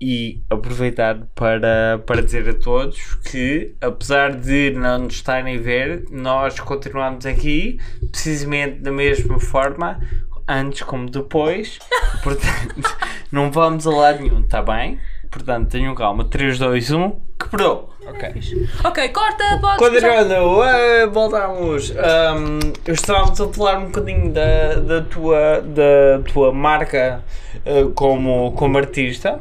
[0.00, 6.04] e aproveitar para, para dizer a todos que apesar de não nos estarem a ver,
[6.10, 7.78] nós continuamos aqui
[8.10, 9.98] precisamente da mesma forma
[10.46, 11.78] antes como depois
[12.22, 12.96] portanto
[13.30, 14.98] não vamos a lado nenhum, está bem?
[15.30, 17.96] Portanto, tenham calma, 3, 2, 1, quebrou!
[18.08, 18.22] Ok.
[18.84, 19.78] Ok, corta, pode.
[19.78, 21.92] Continuando, eh, voltamos.
[21.96, 27.24] Ahm, estávamos a falar um bocadinho da, da, tua, da tua marca
[27.64, 29.40] eh, como, como artista.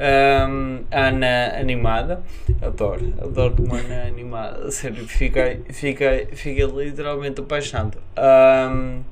[0.00, 2.22] Ahm, Ana Animada.
[2.62, 4.70] Adoro, adoro uma Ana Animada.
[4.70, 7.98] Sério, fiquei, fiquei, fiquei literalmente apaixonado.
[8.16, 9.02] Ahm,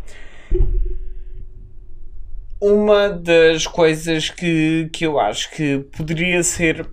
[2.65, 6.89] uma das coisas que, que eu acho que poderia ser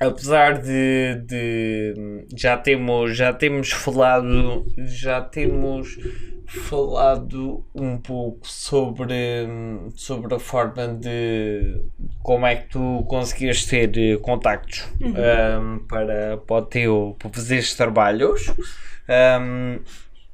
[0.00, 5.96] apesar de, de já temos já temos falado já temos
[6.44, 9.46] falado um pouco sobre
[9.94, 11.84] sobre a forma de
[12.20, 17.76] como é que tu conseguias ter contactos um, para, para o teu para fazer estes
[17.76, 18.52] trabalhos.
[19.08, 19.78] Um,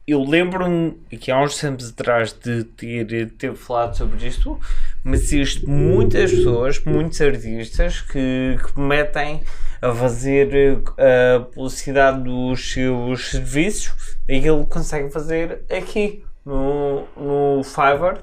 [0.07, 4.59] eu lembro-me que há uns tempos atrás de ter, ter falado sobre isto,
[5.03, 9.43] mas existem muitas pessoas, muitos artistas que, que metem
[9.83, 17.63] a fazer a publicidade dos seus serviços e que ele consegue fazer aqui no, no
[17.65, 18.21] Fiverr.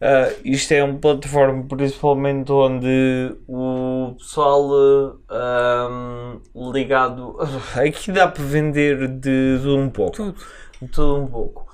[0.00, 7.36] Uh, isto é uma plataforma principalmente onde o pessoal uh, um, ligado
[7.76, 10.36] aqui dá para vender de, de um pouco Tudo.
[10.88, 11.66] Tudo um pouco.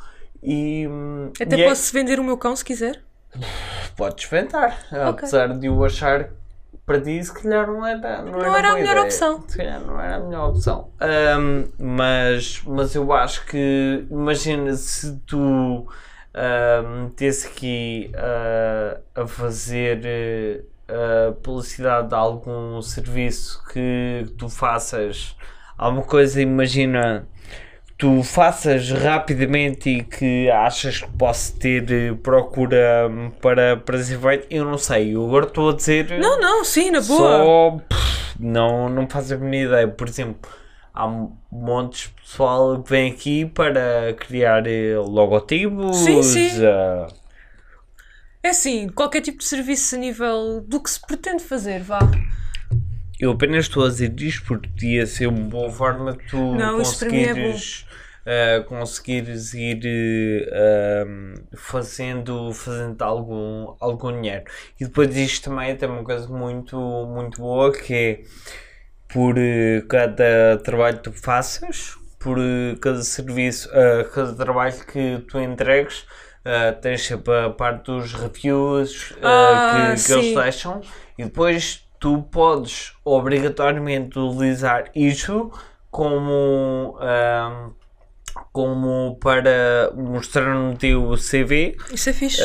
[0.43, 3.03] E, hum, Até e é- posso vender o meu cão se quiser.
[3.97, 6.31] podes ventar, apesar de eu achar
[6.85, 9.03] para ti se calhar não era, não era, era a melhor ideia.
[9.05, 9.45] opção.
[9.49, 10.89] Se calhar não era a melhor opção.
[11.39, 20.65] Hum, mas, mas eu acho que imagina se tu hum, metesse aqui ah, a fazer
[20.89, 25.37] ah, publicidade de algum serviço que tu faças
[25.77, 27.27] alguma coisa, imagina
[27.99, 34.47] tu faças rapidamente e que achas que posso ter eh, procura hum, para, para feito,
[34.51, 35.15] eu não sei.
[35.15, 36.19] Eu agora estou a dizer.
[36.19, 37.39] Não, não, sim, na boa.
[37.39, 37.79] Só.
[37.89, 39.89] pff, não, não faz a minha ideia.
[39.89, 40.51] Por exemplo,
[40.93, 41.07] há
[41.51, 45.97] montes de pessoal que vem aqui para criar eh, logotipos.
[45.97, 46.49] Sim, sim.
[48.43, 51.99] É assim, qualquer tipo de serviço a nível do que se pretende fazer, vá.
[53.19, 56.75] Eu apenas estou a dizer isto porque podia ser uma boa forma de tu Não,
[56.75, 57.86] é conseguires,
[58.27, 64.45] ah, conseguires ir eh, ahm, fazendo, fazendo algum, algum dinheiro.
[64.81, 68.23] E depois isto também tem uma coisa muito, muito boa que é
[69.09, 75.19] por eh, cada trabalho que tu faças, por eh, cada serviço, ah, cada trabalho que
[75.29, 76.07] tu entregues,
[76.45, 80.81] ah, tens sempre a parte dos reviews ah, Ah, que, que eles deixam
[81.19, 85.51] e depois tu podes obrigatoriamente utilizar isso
[85.91, 87.73] como, ahm,
[88.53, 92.43] como para mostrar no teu CV Isso é fixe.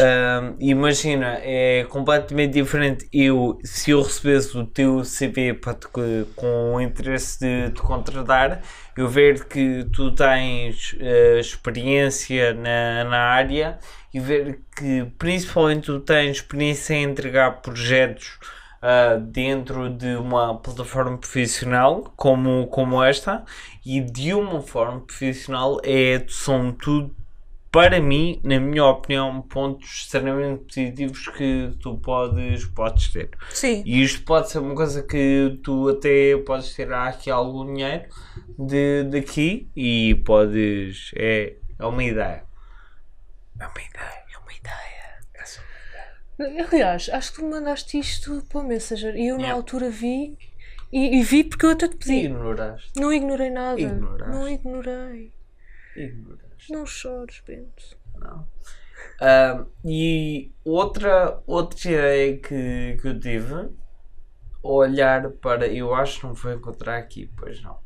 [0.59, 5.87] Imagina, é completamente diferente eu, se eu recebesse o teu CV para te-
[6.35, 8.61] com o interesse de te contratar,
[8.97, 13.79] eu ver que tu tens eh, experiência na, na área
[14.13, 18.37] e ver que principalmente tu tens experiência em entregar projetos
[18.81, 23.43] ah, dentro de uma plataforma profissional como, como esta
[23.85, 27.15] e de uma forma profissional é, são tudo
[27.71, 33.29] para mim, na minha opinião, pontos extremamente positivos que tu podes, podes ter.
[33.49, 33.81] Sim.
[33.85, 38.03] E isto pode ser uma coisa que tu até podes tirar aqui algum dinheiro
[38.59, 41.11] de, daqui e podes.
[41.15, 41.55] É.
[41.79, 42.43] É uma ideia.
[43.57, 44.20] É uma ideia.
[46.41, 50.37] Aliás, acho que tu mandaste isto para o Messenger e eu na altura vi
[50.91, 52.25] e, e vi porque eu até te pedi.
[52.25, 52.91] Ignoraste.
[52.99, 53.79] Não ignorei nada.
[53.79, 54.37] Ignoraste.
[54.37, 55.33] Não ignorei.
[55.95, 56.71] Ignoraste.
[56.71, 57.97] Não chores, Bento.
[58.17, 58.47] Não.
[59.85, 63.69] E outra, outra ideia que, que eu tive,
[64.63, 65.67] olhar para.
[65.67, 67.77] Eu acho que não vou encontrar aqui, pois não.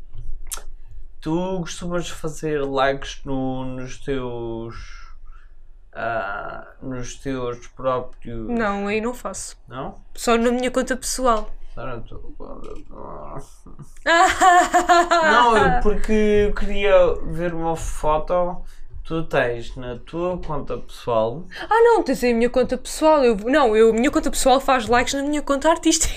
[1.21, 5.04] tu costumas fazer likes no, nos teus.
[5.95, 8.47] Ah, nos teus próprios.
[8.49, 9.57] Não, aí não faço.
[9.67, 9.95] Não?
[10.13, 11.49] Só na minha conta pessoal.
[14.05, 18.61] Não, porque eu queria ver uma foto
[19.05, 21.43] tu tens na tua conta pessoal.
[21.69, 23.23] Ah, não, tens a minha conta pessoal.
[23.23, 26.13] Eu, não, eu, a minha conta pessoal faz likes na minha conta artística.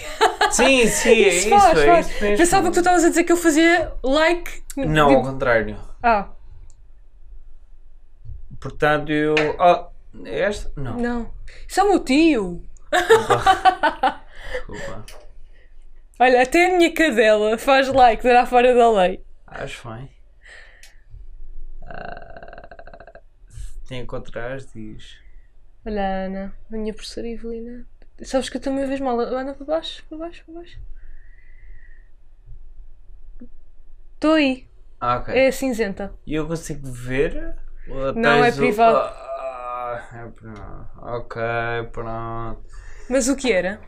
[0.50, 2.10] Sim, sim, é isso, faz, é faz.
[2.10, 2.36] isso mesmo.
[2.38, 4.62] Pensava que tu estavas a dizer que eu fazia like.
[4.76, 5.76] Não, ao Tipo, contrário.
[6.02, 6.28] Ah,
[8.60, 9.34] Portanto, eu.
[9.58, 9.88] Ah,
[10.24, 10.72] esta?
[10.80, 10.96] Não.
[10.98, 11.34] não.
[11.66, 12.62] Isso é o meu tio.
[12.90, 14.24] Desculpa.
[14.52, 15.04] Desculpa.
[16.20, 19.24] Olha, até a minha cadela faz like, dará fora da lei.
[19.46, 20.10] Acho bem.
[21.86, 25.18] Ah, se tem encontrares, diz.
[25.86, 27.86] Olha, Ana, a minha professora Evelina.
[28.22, 29.18] Sabes que eu também vejo mal.
[29.20, 30.80] Anda para baixo, para baixo, para baixo.
[34.14, 34.68] Estou aí.
[35.00, 35.32] Ah, ok.
[35.32, 36.12] É cinzenta.
[36.26, 37.56] E eu consigo ver?
[38.14, 38.98] Não, é privado.
[38.98, 40.86] Ah, é privado.
[41.00, 41.42] Ok,
[41.92, 42.60] pronto.
[43.08, 43.80] Mas o que era?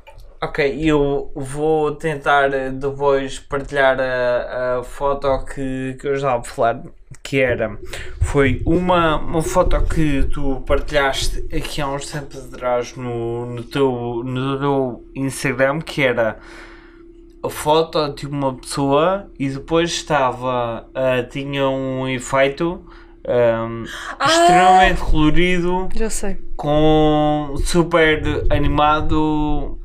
[0.42, 6.82] Ok, eu vou tentar depois partilhar a, a foto que, que eu já vou falar,
[7.22, 7.78] que era,
[8.22, 14.22] foi uma, uma foto que tu partilhaste aqui há uns tempos atrás no, no, teu,
[14.24, 16.38] no teu Instagram, que era
[17.42, 22.82] a foto de uma pessoa e depois estava, ah, tinha um efeito
[23.26, 23.84] ahm,
[24.18, 24.26] Ah!
[24.26, 26.36] extremamente colorido Já sei.
[26.56, 29.76] com super animado.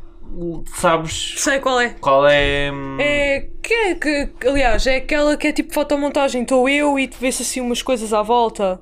[0.76, 1.90] Sabes Sei qual é.
[2.02, 2.70] qual é?
[3.00, 6.42] É que, é que, aliás, é aquela que é tipo fotomontagem.
[6.42, 8.82] Estou eu e tu vês assim umas coisas à volta.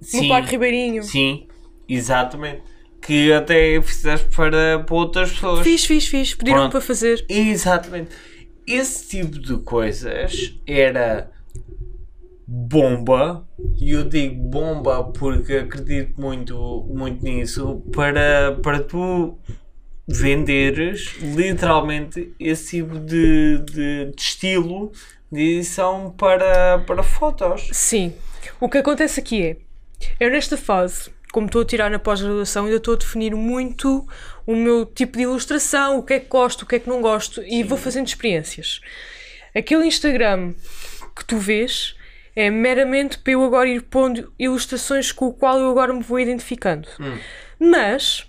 [0.00, 1.02] No sim, Parque Ribeirinho.
[1.02, 1.48] sim,
[1.88, 2.62] exatamente.
[3.02, 5.60] Que até fizeste para, para outras pessoas.
[5.60, 6.34] Fiz, fiz, fiz.
[6.34, 7.24] Pediram para fazer.
[7.28, 8.10] Exatamente.
[8.66, 11.30] Esse tipo de coisas era
[12.46, 13.46] bomba.
[13.80, 17.82] E eu digo bomba porque acredito muito, muito nisso.
[17.92, 19.38] Para, para tu
[20.06, 24.92] venderes literalmente esse tipo de, de, de estilo
[25.32, 27.68] de edição para, para fotos.
[27.72, 28.14] Sim.
[28.60, 29.56] O que acontece aqui é,
[30.20, 34.06] eu nesta fase, como estou a tirar na pós-graduação, ainda estou a definir muito
[34.46, 37.00] o meu tipo de ilustração, o que é que gosto, o que é que não
[37.00, 38.80] gosto, e vou fazendo experiências.
[39.54, 40.52] Aquele Instagram
[41.16, 41.96] que tu vês
[42.36, 46.18] é meramente para eu agora ir pondo ilustrações com o qual eu agora me vou
[46.20, 46.88] identificando.
[47.58, 48.26] Mas,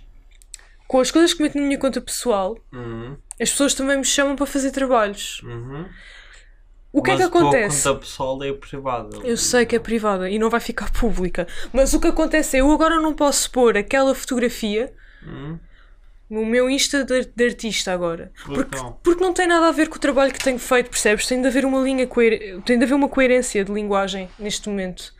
[0.86, 4.36] com as coisas que meto na minha conta pessoal, Uhum, as pessoas também me chamam
[4.36, 5.42] para fazer trabalhos.
[5.42, 5.86] uhum.
[6.92, 7.84] O que é que Mas a tua acontece?
[7.84, 9.18] conta pessoal é privada.
[9.22, 12.60] Eu sei que é privada e não vai ficar pública, mas o que acontece é
[12.60, 14.92] eu agora não posso pôr aquela fotografia
[15.22, 15.58] Hum?
[16.28, 18.32] No meu Insta de, de artista agora.
[18.44, 18.92] Porque, não?
[19.02, 21.26] porque não tem nada a ver com o trabalho que tenho feito, percebes?
[21.26, 22.60] Tem de haver uma linha coer...
[22.62, 25.14] tem de haver uma coerência de linguagem neste momento.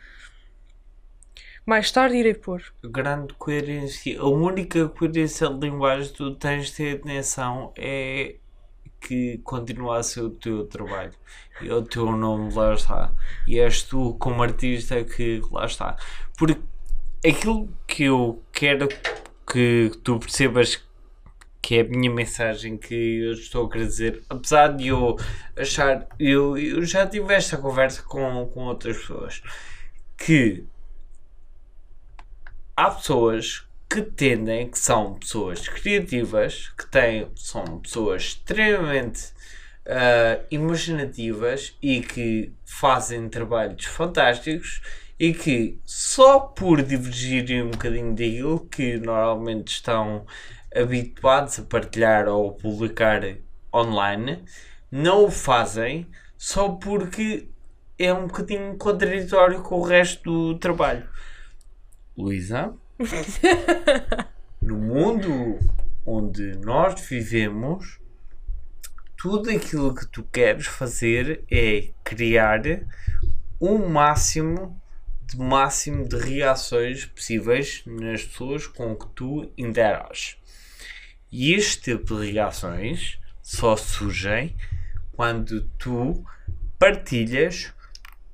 [1.65, 2.63] Mais tarde irei pôr.
[2.83, 4.19] grande coerência.
[4.21, 8.35] A única coerência de linguagem que tu tens de ter atenção é
[9.01, 11.13] que continua a ser o teu trabalho.
[11.61, 13.13] E o teu nome lá está.
[13.47, 15.97] E és tu, como artista, que lá está.
[16.37, 16.57] Porque
[17.27, 18.87] aquilo que eu quero
[19.51, 20.86] que tu percebas
[21.67, 25.17] que é a minha mensagem que eu estou a querer dizer, apesar de eu
[25.53, 29.43] achar, eu, eu já tive esta conversa com, com outras pessoas,
[30.17, 30.63] que
[32.73, 39.33] há pessoas que tendem, que são pessoas criativas, que têm, são pessoas extremamente
[39.85, 44.81] ah, imaginativas e que fazem trabalhos fantásticos
[45.19, 50.25] e que só por divergirem um bocadinho daquilo que normalmente estão
[50.77, 53.21] habituados a partilhar ou publicar
[53.73, 54.43] online,
[54.91, 56.07] não o fazem
[56.37, 57.49] só porque
[57.97, 60.23] é um bocadinho contraditório com o resto
[60.53, 61.07] do trabalho.
[62.17, 62.73] Luísa,
[64.61, 65.59] no mundo
[66.05, 67.99] onde nós vivemos,
[69.17, 72.61] tudo aquilo que tu queres fazer é criar
[73.59, 74.79] um máximo
[75.25, 80.36] de máximo de reações possíveis nas pessoas com que tu interages.
[81.31, 84.55] E este tipo de reações só surgem
[85.13, 86.23] quando tu
[86.79, 87.73] partilhas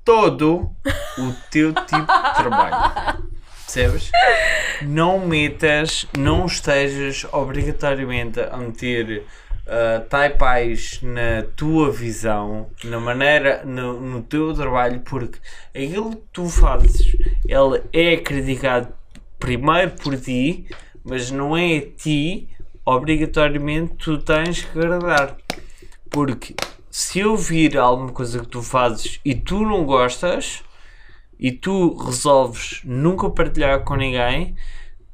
[0.04, 0.70] todo
[1.18, 3.24] o teu tipo de trabalho.
[3.64, 4.10] Percebes?
[4.82, 9.24] Não metas, não estejas obrigatoriamente a meter
[9.66, 15.38] uh, taipais na tua visão, na maneira, no, no teu trabalho, porque
[15.70, 17.16] aquilo que tu fazes,
[17.48, 18.88] ele é criticado
[19.38, 20.66] primeiro por ti,
[21.02, 22.48] mas não é a ti,
[22.84, 25.36] obrigatoriamente tu tens que agradar.
[26.10, 26.54] Porque
[26.90, 30.62] se eu vir alguma coisa que tu fazes e tu não gostas
[31.38, 34.54] e tu resolves nunca partilhar com ninguém,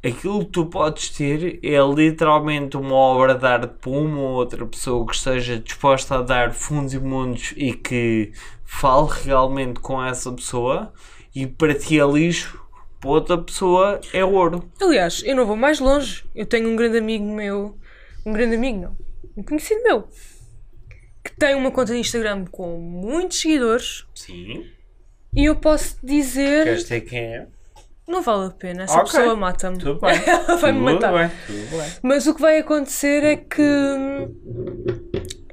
[0.04, 4.66] aquilo que tu podes ter é literalmente uma obra de arte para uma ou outra
[4.66, 8.32] pessoa que esteja disposta a dar fundos e mundos e que
[8.64, 10.92] fale realmente com essa pessoa
[11.34, 12.60] e para ti é lixo,
[13.05, 14.70] outra pessoa é ouro.
[14.80, 16.24] Aliás, eu não vou mais longe.
[16.34, 17.78] Eu tenho um grande amigo meu.
[18.26, 18.96] Um grande amigo, não.
[19.36, 20.09] Um conhecido meu.
[21.24, 24.05] Que tem uma conta de Instagram com muitos seguidores.
[24.14, 24.66] Sim.
[25.34, 26.64] E eu posso dizer.
[26.64, 27.46] Queres ter quem é?
[28.09, 28.82] Não vale a pena.
[28.84, 29.12] Essa Ok.
[29.12, 29.78] pessoa mata-me.
[29.78, 30.16] Tudo bem.
[30.26, 31.12] Ela vai-me tudo matar.
[31.12, 31.92] bem, tudo bem.
[32.03, 33.62] Mas o que vai acontecer é que.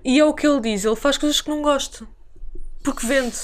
[0.04, 2.08] E é o que ele diz: ele faz coisas que não gosto.
[2.84, 3.36] Porque vende.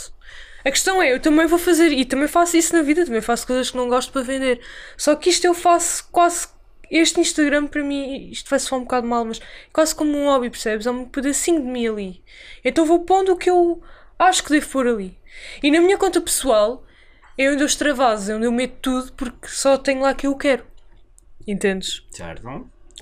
[0.65, 3.45] A questão é, eu também vou fazer, e também faço isso na vida, também faço
[3.45, 4.61] coisas que não gosto para vender.
[4.97, 6.47] Só que isto eu faço quase.
[6.91, 9.41] Este Instagram para mim, isto vai soar um bocado mal, mas
[9.71, 10.85] quase como um hobby, percebes?
[10.85, 12.23] É um pedacinho de mim ali.
[12.63, 13.81] Então vou pondo o que eu
[14.19, 15.17] acho que devo pôr ali.
[15.63, 16.85] E na minha conta pessoal
[17.35, 20.35] é onde eu extravaso, é onde eu meto tudo porque só tenho lá que eu
[20.35, 20.65] quero.
[21.47, 22.05] Entendes?
[22.11, 22.43] Certo?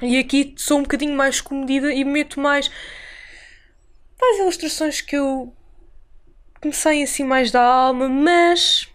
[0.01, 2.71] E aqui sou um bocadinho mais comedida e meto mais
[4.19, 5.53] mais ilustrações que eu
[6.61, 8.87] que me saem assim mais da alma, mas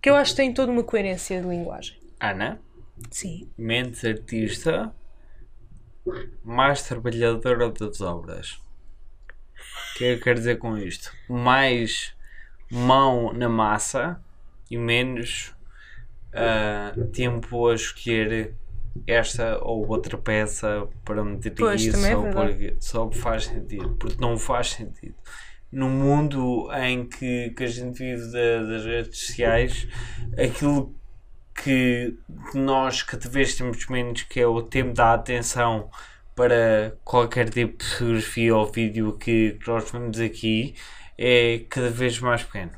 [0.00, 1.96] que eu acho que têm toda uma coerência de linguagem.
[2.18, 2.60] Ana,
[3.10, 3.48] Sim.
[3.56, 4.92] mente artista,
[6.42, 8.60] mais trabalhadora das obras.
[9.94, 11.12] O que é que eu quero dizer com isto?
[11.28, 12.14] Mais
[12.70, 14.20] mão na massa
[14.68, 15.54] e menos
[16.32, 18.54] ah, tempo a escolher
[19.06, 22.46] esta ou outra peça para meter Pois, também é só, verdade.
[22.52, 23.96] porque, só faz sentido.
[23.96, 25.14] Porque não faz sentido.
[25.72, 29.88] No mundo em que, que a gente vive da- das redes sociais,
[30.38, 30.94] aquilo
[31.54, 32.16] que
[32.54, 35.90] nós cada vez temos menos, que é o tempo da atenção
[36.34, 40.74] para qualquer tipo de fotografia ou vídeo que que nós vemos aqui,
[41.18, 42.72] é cada vez mais pequeno.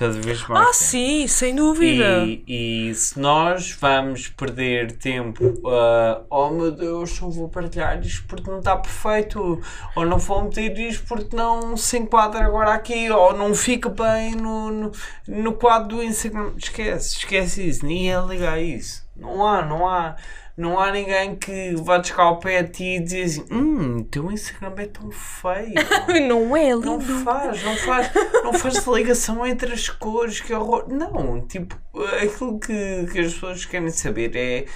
[0.00, 0.72] Cada vez mais Ah, pequeno.
[0.72, 2.24] sim, sem dúvida.
[2.24, 8.24] E, e se nós vamos perder tempo, ah, oh meu Deus, não vou partilhar isto
[8.26, 9.60] porque não está perfeito,
[9.94, 14.34] ou não vou meter isto porque não se enquadra agora aqui, ou não fica bem
[14.34, 14.92] no, no,
[15.28, 16.52] no quadro do Instagram.
[16.56, 19.04] Esquece, esquece isso, ninguém liga a isso.
[19.14, 20.16] Não há, não há.
[20.60, 24.30] Não há ninguém que vá chegar ao pé a ti e dizer assim: Hum, teu
[24.30, 25.72] Instagram é tão feio.
[26.28, 26.98] Não é lindo.
[26.98, 28.10] Não faz, não faz,
[28.44, 30.84] não faz ligação entre as cores, que horror.
[30.86, 31.74] Não, tipo,
[32.22, 34.66] aquilo que, que as pessoas querem saber é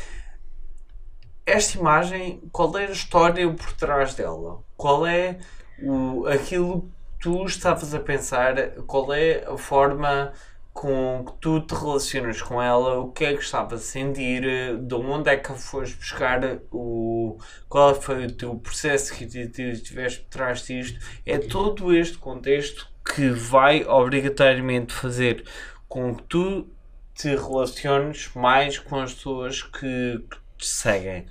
[1.45, 4.65] esta imagem, qual é a história por trás dela?
[4.79, 5.37] Qual é
[5.83, 8.71] o, aquilo que tu estavas a pensar?
[8.87, 10.33] Qual é a forma
[10.75, 12.99] com que tu te relacionas com ela?
[12.99, 14.43] O que é que estavas a sentir?
[14.77, 16.59] De onde é que a foste buscar?
[16.71, 20.99] O, qual foi o teu processo que tiveste por trás disto?
[21.25, 25.45] É todo este contexto que vai obrigatoriamente fazer
[25.89, 26.69] com que tu
[27.15, 31.27] te relaciones mais com as pessoas que, que te seguem.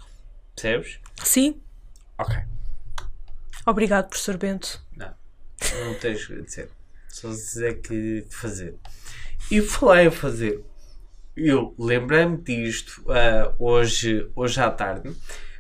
[0.56, 1.00] Percebes?
[1.22, 1.62] Sim.
[2.18, 2.38] Ok.
[3.66, 4.82] Obrigado, professor Bento.
[4.96, 5.14] Não.
[5.86, 6.70] Não tens que dizer.
[7.10, 8.76] Só dizer que fazer.
[9.52, 10.62] E falei a fazer.
[11.36, 15.12] Eu lembrei-me disto ah, hoje, hoje à tarde.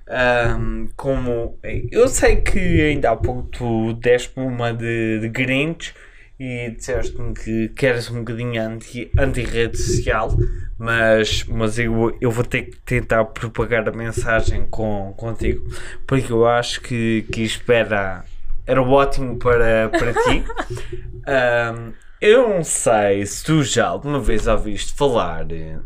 [0.08, 1.58] Ahm, como
[1.90, 5.94] eu sei que ainda há pouco tu deste-me uma de, de Grinch
[6.38, 10.36] e disseste-me que queres um bocadinho anti, anti-rede social,
[10.78, 15.66] mas, mas eu, eu vou ter que tentar propagar a mensagem com, contigo,
[16.06, 18.26] porque eu acho que, que isto era,
[18.68, 20.44] era ótimo para, para ti.
[21.26, 25.78] Ahm, eu não sei se tu já alguma vez ouviste falar de.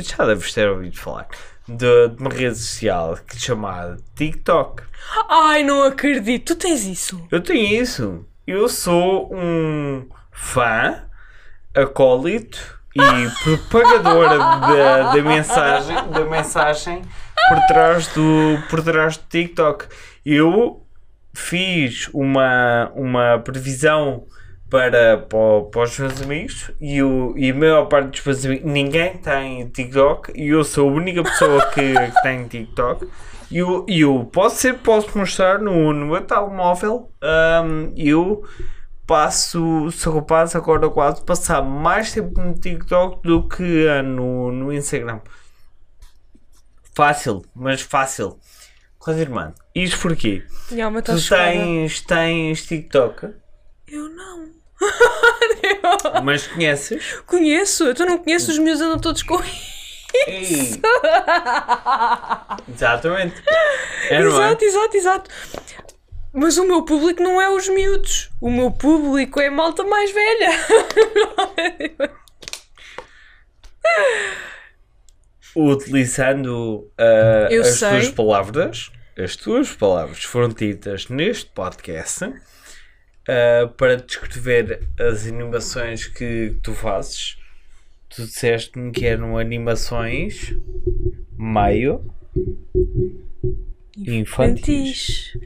[0.00, 1.28] Já deves ter ouvido falar
[1.68, 4.84] de, de uma rede social que se chama TikTok.
[5.28, 6.54] Ai, não acredito.
[6.54, 7.22] Tu tens isso.
[7.30, 8.24] Eu tenho isso.
[8.46, 11.02] Eu sou um fã,
[11.74, 13.00] acólito e
[13.44, 17.02] propagadora da, da mensagem, da mensagem
[17.50, 19.88] por trás do, por trás do TikTok.
[20.24, 20.86] Eu
[21.34, 24.26] fiz uma, uma previsão
[24.72, 28.72] para, para, para os meus amigos e, o, e a maior parte dos meus amigos,
[28.72, 33.06] ninguém tem TikTok e eu sou a única pessoa que, que tem TikTok.
[33.50, 37.12] E eu, eu posso ser, posso mostrar no, no meu telemóvel.
[37.22, 38.48] hum, eu
[39.06, 44.72] passo, sou capaz agora quase passar mais tempo no TikTok do que ah, no, no
[44.72, 45.20] Instagram.
[46.94, 48.38] Fácil, mas fácil.
[49.06, 50.44] Irmã, isto porquê?
[50.70, 53.34] Está Tu tens, tens TikTok,
[53.86, 54.61] Eu não.
[56.22, 57.20] Mas conheces?
[57.26, 57.94] Conheço.
[57.94, 59.40] Tu não conheces os meus andam todos com
[60.26, 60.80] Ei.
[62.68, 63.42] Exatamente.
[64.10, 64.20] É, é?
[64.20, 65.30] Exato, exato, exato.
[66.32, 68.30] Mas o meu público não é os miúdos.
[68.40, 70.50] O meu público é a malta mais velha.
[75.54, 77.90] Utilizando uh, as sei.
[77.90, 82.32] tuas palavras, as tuas palavras foram ditas neste podcast
[83.28, 87.38] uh, para descrever as animações que tu fazes.
[88.08, 90.54] Tu disseste-me que eram animações
[91.38, 92.04] meio
[93.96, 95.32] infantis.
[95.32, 95.38] Infantis.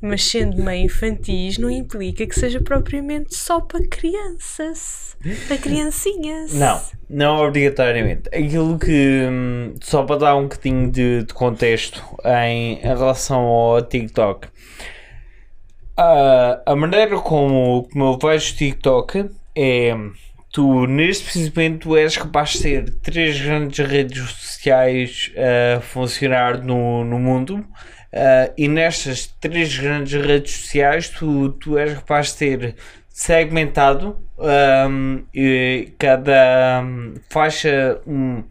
[0.00, 5.16] Mas sendo meio infantis não implica que seja propriamente só para crianças.
[5.48, 6.54] Para criancinhas.
[6.54, 8.28] Não, não obrigatoriamente.
[8.28, 13.82] Aquilo que, hum, só para dar um bocadinho de, de contexto em, em relação ao
[13.82, 14.48] TikTok,
[15.96, 19.94] a, a maneira como, como eu vejo TikTok é
[20.50, 25.32] tu, neste tu és capaz de ter três grandes redes sociais
[25.76, 27.66] a funcionar no, no mundo.
[28.12, 32.76] Uh, e nestas três grandes redes sociais tu, tu és capaz de ter
[33.08, 35.24] segmentado um,
[35.98, 36.84] cada
[37.28, 38.44] faixa, um,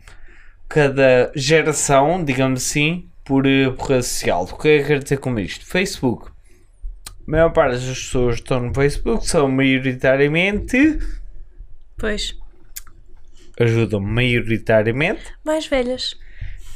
[0.67, 4.43] cada geração, digamos assim, por, eh, por rede social.
[4.43, 5.65] O que é que quero dizer com isto?
[5.65, 6.32] Facebook.
[7.27, 10.99] A maior parte das pessoas que estão no Facebook são maioritariamente,
[11.97, 12.35] Pois.
[13.59, 15.23] ajudam maioritariamente.
[15.45, 16.15] Mais velhas.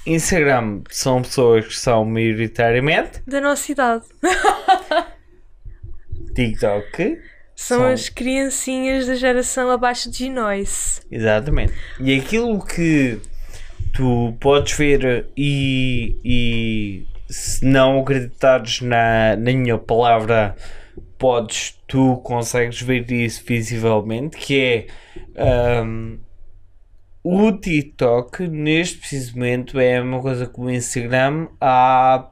[0.05, 3.21] Instagram são pessoas que são maioritariamente.
[3.27, 4.05] Da nossa idade.
[6.33, 7.19] TikTok,
[7.55, 11.01] São São- as criancinhas da geração abaixo de nós.
[11.11, 11.73] exatamente.
[11.99, 13.19] E aquilo que
[13.93, 20.55] tu podes ver e, e se não acreditares na, na minha palavra,
[21.17, 24.87] podes, tu consegues ver isso visivelmente, que
[25.35, 26.17] é ahm,
[27.23, 32.29] o TikTok neste preciso momento é uma coisa que o Instagram há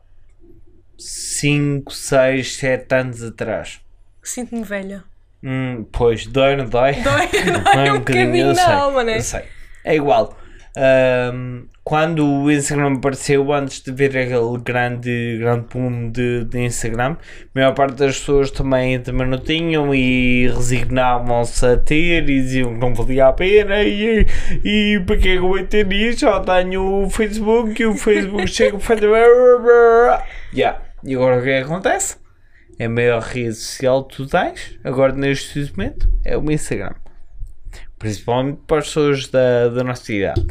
[0.97, 3.81] 5, 6, 7 anos atrás.
[4.23, 5.03] Sinto-me velha.
[5.43, 6.93] Hum, pois, dói, não dói?
[6.93, 9.17] Dói, Não dói um bocadinho eu sei, na alma, né?
[9.17, 9.43] eu sei.
[9.83, 10.35] É igual.
[10.75, 17.11] Ahm, quando o Instagram apareceu, antes de ver aquele grande, grande boom de, de Instagram,
[17.11, 17.17] a
[17.53, 22.79] maior parte das pessoas também, também não tinham e resignavam-se a ter e diziam que
[22.79, 24.25] não valia a pena e,
[24.63, 26.21] e para que é eu vou ter isto?
[26.21, 29.05] Já tenho o Facebook e o Facebook chega a fazer.
[30.55, 30.81] Yeah.
[31.03, 32.17] E agora o que é que acontece?
[32.79, 36.95] É a maior rede social que tu tens, agora neste momento, é o Instagram.
[37.99, 40.45] Principalmente para as pessoas da, da nossa idade.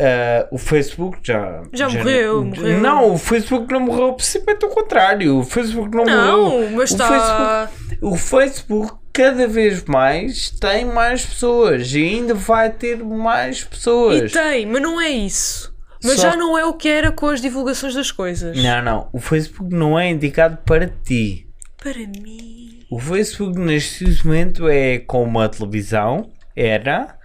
[0.00, 1.62] Ah, o Facebook já.
[1.72, 2.78] Já morreu, morreu.
[2.80, 5.38] Não, o Facebook não morreu, precisamente o contrário.
[5.38, 6.70] O Facebook não, Não, morreu.
[6.70, 7.68] mas o está.
[7.68, 13.66] Facebook, o Facebook cada vez mais tem mais pessoas e ainda vai ter mais E
[13.66, 14.30] pessoas.
[14.30, 15.76] tem, mas não é isso.
[16.04, 18.56] Mas Só- já não é o que era com as divulgações das coisas.
[18.62, 19.08] Não, não.
[19.12, 21.48] O Facebook não é indicado para ti.
[21.82, 22.86] Para mim.
[22.88, 27.17] O Facebook neste momento é como a televisão era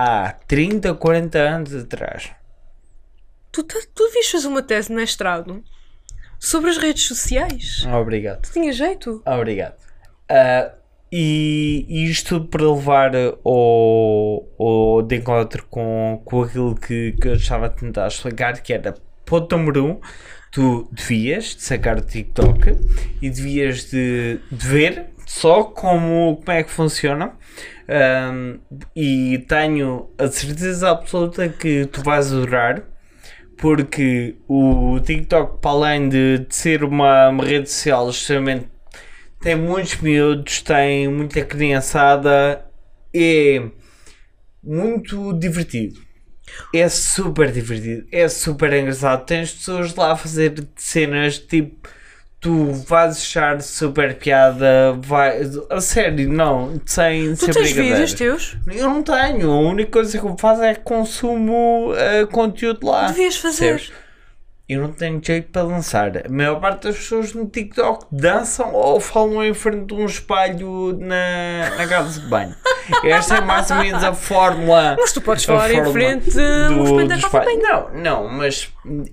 [0.00, 2.30] há 30, 40 anos atrás.
[3.50, 5.64] Tu, tá- tu devias fazer uma tese de mestrado
[6.38, 7.84] sobre as redes sociais.
[7.86, 8.42] Obrigado.
[8.42, 9.20] Tu tinha jeito?
[9.26, 9.74] Obrigado.
[10.28, 10.70] Ah,
[11.10, 13.12] e e isto para levar
[13.44, 18.72] ao, ao de encontro com, com aquilo que, que eu estava a tentar explicar, que
[18.72, 18.94] era
[19.24, 20.00] ponto número um,
[20.52, 22.76] tu devias de sacar o TikTok
[23.20, 27.32] e devias de, de ver só como, como é que funciona.
[27.88, 28.60] Ahm,
[28.94, 32.84] e tenho a certeza absoluta que tu vais adorar
[33.58, 38.68] porque o TikTok, para além de, de ser uma, uma rede social extremamente.
[39.42, 42.64] tem muitos miúdos, tem muita criançada,
[43.14, 43.62] é
[44.62, 46.00] muito divertido.
[46.74, 49.26] É super divertido, é super engraçado.
[49.26, 51.88] Tens pessoas lá a fazer cenas tipo.
[52.40, 58.56] Tu vais achar super piada, vai, a sério, não, sem, Tu sem tens vídeos teus?
[58.68, 63.08] Eu não tenho, a única coisa que eu faço é consumo eh, conteúdo lá.
[63.08, 63.70] Devias fazer.
[63.70, 64.08] Percebes?
[64.68, 66.12] Eu não tenho jeito para dançar.
[66.26, 70.94] A maior parte das pessoas no TikTok dançam ou falam em frente de um espelho
[71.00, 72.54] na, na casa de banho.
[73.02, 74.94] Esta é mais ou menos a fórmula.
[74.98, 77.62] Mas tu podes falar em frente de um espelho da casa de espelho.
[77.62, 78.70] Não, não, mas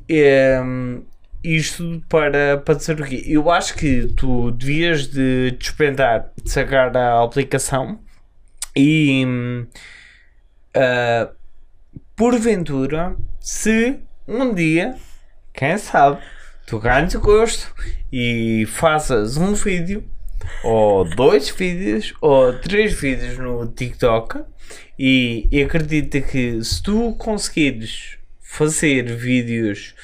[0.10, 1.04] ehm,
[1.46, 3.24] isto para, para dizer o quê?
[3.26, 8.00] Eu acho que tu devias de despendar, de sacar a aplicação
[8.76, 9.26] e
[10.76, 11.32] ah,
[12.16, 14.96] porventura, se um dia,
[15.54, 16.22] quem sabe,
[16.68, 17.74] tu ganhas gosto
[18.12, 20.04] e faças um vídeo,
[20.64, 24.44] ou dois vídeos, ou três vídeos no TikTok,
[25.00, 29.96] e, e acredita que se tu conseguires fazer vídeos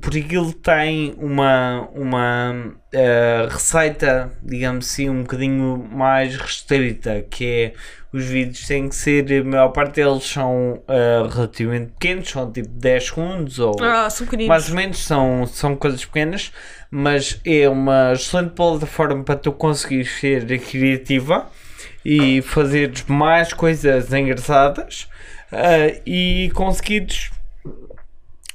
[0.00, 7.72] porque aquilo tem uma, uma eh, receita, digamos assim, um bocadinho mais restrita, que é
[8.12, 12.68] os vídeos têm que ser, a maior parte deles são eh, relativamente pequenos, são tipo
[12.68, 14.08] 10 segundos ou Ah,
[14.48, 16.52] mais ou menos, são, são coisas pequenas,
[16.90, 21.48] mas é uma excelente plataforma para tu conseguires ser criativa
[22.04, 25.08] e fazeres mais coisas engraçadas
[25.52, 27.30] ah, e conseguires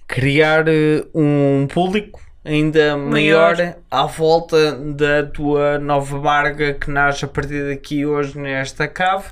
[0.09, 3.55] criar eh, um público ainda maior.
[3.55, 3.75] Maior.
[3.91, 9.25] à volta da tua nova marca que nasce a partir daqui hoje nesta cave,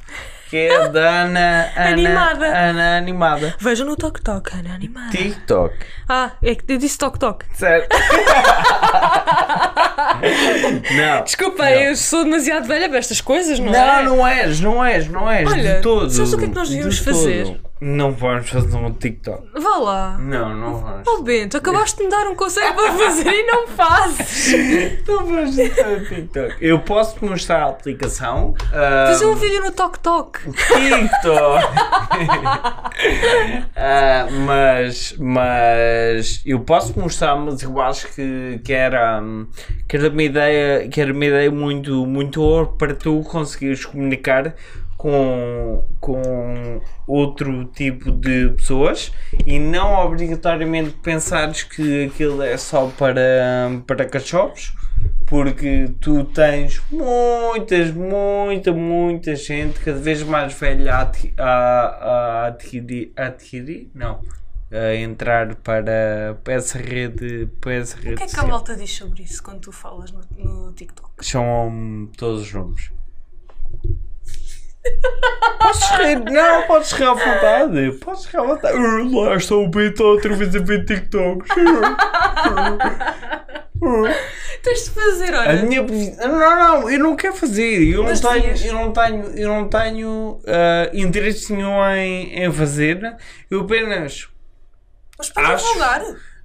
[0.49, 2.45] que é da Ana, Ana Animada.
[2.45, 3.55] Ana Animada.
[3.59, 5.09] Vejam no Tok Tok, Ana animada.
[5.09, 5.75] TikTok.
[6.07, 7.43] Ah, é que eu disse Tok Tok.
[7.53, 7.89] Certo.
[10.95, 11.23] não.
[11.23, 11.71] Desculpa, Não.
[11.71, 14.03] eu sou demasiado velha para estas coisas, não, Não, é?
[14.03, 15.49] não és, não és, não és.
[15.51, 16.09] Olha, de todo.
[16.11, 17.66] sabes o que é que nós de devíamos todo.
[17.79, 19.47] Não vamos fazer um TikTok.
[19.53, 20.17] Vá lá.
[20.17, 21.07] Não, não vamos.
[21.07, 24.47] Oh Bento, acabaste de me dar um conselho para fazer e não fazes.
[25.07, 26.55] Não vamos fazer um TikTok.
[26.59, 28.53] Eu posso te mostrar a aplicação.
[28.73, 30.39] ah, Fazer um vídeo no Tok Tok.
[30.51, 31.63] TikTok.
[33.75, 39.21] Ah, mas, mas eu posso mostrar, mas eu acho que, que, era,
[39.87, 44.55] que era uma ideia, que era uma ideia muito, muito boa para tu conseguires comunicar
[44.97, 49.11] com, com outro tipo de pessoas
[49.45, 53.21] e não obrigatoriamente pensares que aquilo é só para,
[53.85, 54.73] para cachorros
[55.27, 63.11] porque tu tens muitas, muita, muita gente cada vez mais velha a, a, a adquirir,
[63.15, 64.21] adquirir, não,
[64.71, 68.75] a entrar para, para essa rede, para essa rede O que é que a malta
[68.75, 71.09] diz sobre isso quando tu falas no, no TikTok?
[71.21, 72.91] Chamam todos os nomes.
[75.59, 78.77] Podes rir, não, podes rir à vontade, podes rir à vontade.
[78.77, 81.49] Uh, Lá está o Beto outra vez a ver TikToks.
[84.63, 85.63] Tens de fazer, A olha.
[85.63, 86.39] minha previ- não,
[86.81, 87.93] não, eu não quero fazer.
[87.93, 93.15] Eu não tenho, eu não tenho, eu não tenho ah, interesse nenhum em, em fazer.
[93.49, 94.27] Eu apenas,
[95.17, 96.01] Mas para acho- divulgar.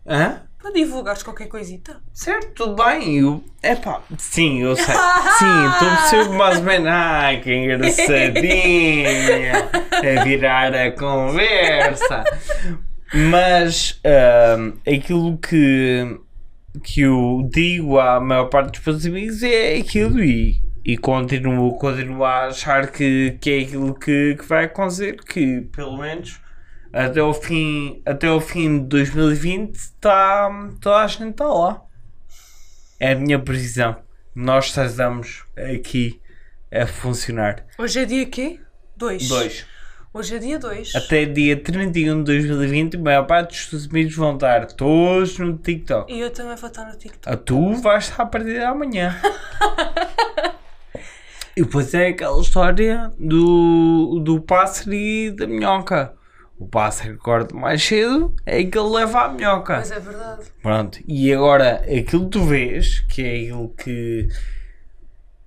[0.06, 0.42] hã?
[0.62, 2.00] Para divulgares qualquer coisita.
[2.14, 3.18] Certo, tudo bem.
[3.18, 4.84] Eu, epá, sim, eu sei.
[4.94, 6.88] Sim, estou a perceber mais ou menos.
[6.88, 9.68] Ai, que engraçadinha.
[9.90, 12.22] A virar a conversa.
[13.12, 16.16] Mas ah, aquilo que,
[16.84, 22.24] que eu digo à maior parte dos meus amigos é aquilo e, e continuo, continuo
[22.24, 25.16] a achar que, que é aquilo que, que vai acontecer.
[25.24, 26.40] Que pelo menos
[26.92, 31.82] até ao fim, até ao fim de 2020 tá, toda a gente está lá.
[33.00, 33.96] É a minha previsão.
[34.34, 36.20] Nós estamos aqui
[36.70, 37.64] a funcionar.
[37.78, 38.60] Hoje é dia quê?
[38.96, 39.28] 2.
[39.28, 39.66] Dois.
[40.14, 40.94] Hoje é dia 2.
[40.94, 45.56] Até dia 31 de 2020, a maior parte dos teus amigos vão estar todos no
[45.56, 46.12] TikTok.
[46.12, 47.34] E eu também vou estar no TikTok.
[47.34, 49.18] A tu vais estar a partir de amanhã.
[51.56, 56.14] e depois é aquela história do, do pássaro e da minhoca.
[56.58, 59.76] O pássaro acorda mais cedo, é que ele leva a minhoca.
[59.76, 60.42] Mas é verdade.
[60.62, 64.28] Pronto, e agora aquilo que tu vês, que é aquilo que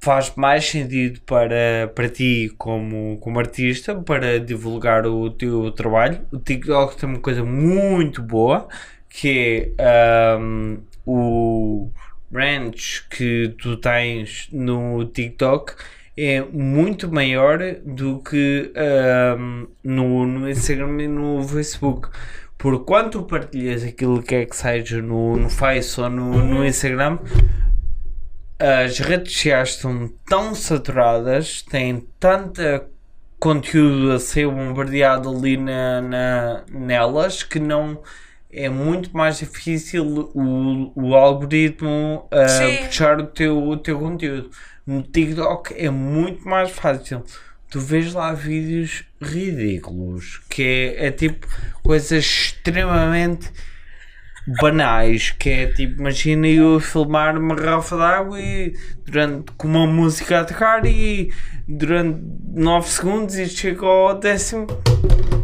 [0.06, 6.22] faz mais sentido para, para ti como, como artista, para divulgar o teu trabalho.
[6.32, 8.68] O TikTok tem uma coisa muito boa,
[9.10, 11.90] que é ahm, o
[12.32, 15.74] range que tu tens no TikTok
[16.18, 22.10] é muito maior do que ahm, no, no Instagram e no Facebook.
[22.58, 27.20] Por quanto partilhas aquilo que é que seja no, no Face ou no, no Instagram,
[28.58, 32.88] as redes sociais estão tão saturadas, têm tanta
[33.40, 38.02] conteúdo a ser bombardeado ali na, na- nelas que não
[38.52, 42.86] é muito mais difícil o, o algoritmo Sim.
[42.86, 44.50] puxar o teu, o teu conteúdo.
[44.86, 47.24] No TikTok é muito mais fácil.
[47.70, 51.48] Tu vês lá vídeos ridículos que é, é tipo
[51.82, 53.52] coisas extremamente
[54.62, 59.88] banais, que é tipo, imagina eu filmar uma garrafa de água e durante com uma
[59.88, 61.34] música a tocar e
[61.68, 62.22] durante
[62.54, 64.68] 9 segundos isto chega ao décimo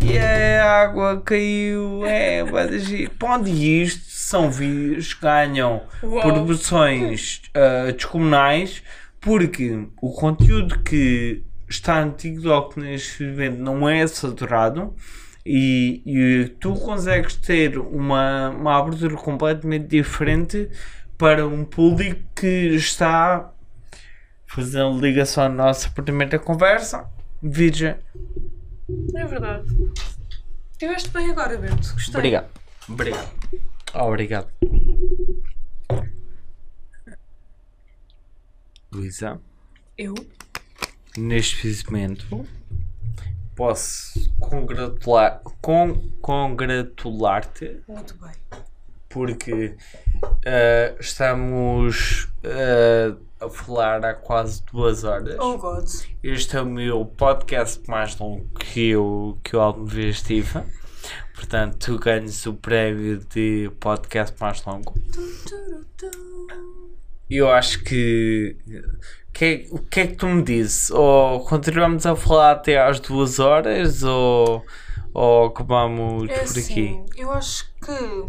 [0.04, 2.68] e a água caiu, é, vai.
[3.18, 6.22] Pronto, e isto são vídeos que ganham Uau.
[6.22, 8.84] proporções ah, descomunais
[9.22, 14.94] porque o conteúdo que está no TikTok neste momento não é saturado
[15.46, 20.70] e, e tu consegues ter uma, uma abertura completamente diferente
[21.18, 23.54] para um público que está
[24.48, 27.08] fazendo ligação à nossa primeira conversa
[27.42, 27.96] virgem.
[29.16, 29.68] É verdade.
[30.72, 31.94] Estiveste bem agora, Bento.
[31.94, 32.16] Gostei.
[32.16, 32.50] Obrigado.
[32.90, 33.30] Obrigado.
[33.94, 34.48] Obrigado.
[38.94, 39.40] Luísa,
[39.98, 40.14] Eu?
[41.18, 42.46] neste momento
[43.56, 48.32] posso congratular, con, congratular-te Muito bem.
[49.08, 49.78] porque
[50.46, 53.16] ah, estamos ah,
[53.46, 55.38] a falar há quase duas horas.
[55.40, 55.88] Oh God.
[56.22, 60.62] Este é o meu podcast mais longo que eu, que eu alguma vez tive.
[61.34, 64.94] Portanto, tu ganhas o prémio de podcast mais longo.
[67.32, 68.56] Eu acho que.
[69.34, 70.92] que- o que é que tu me dizes?
[70.92, 74.64] Ou continuamos a falar até às duas horas ou,
[75.14, 76.60] ou acabamos É por aqui?
[76.60, 78.26] assim, eu acho que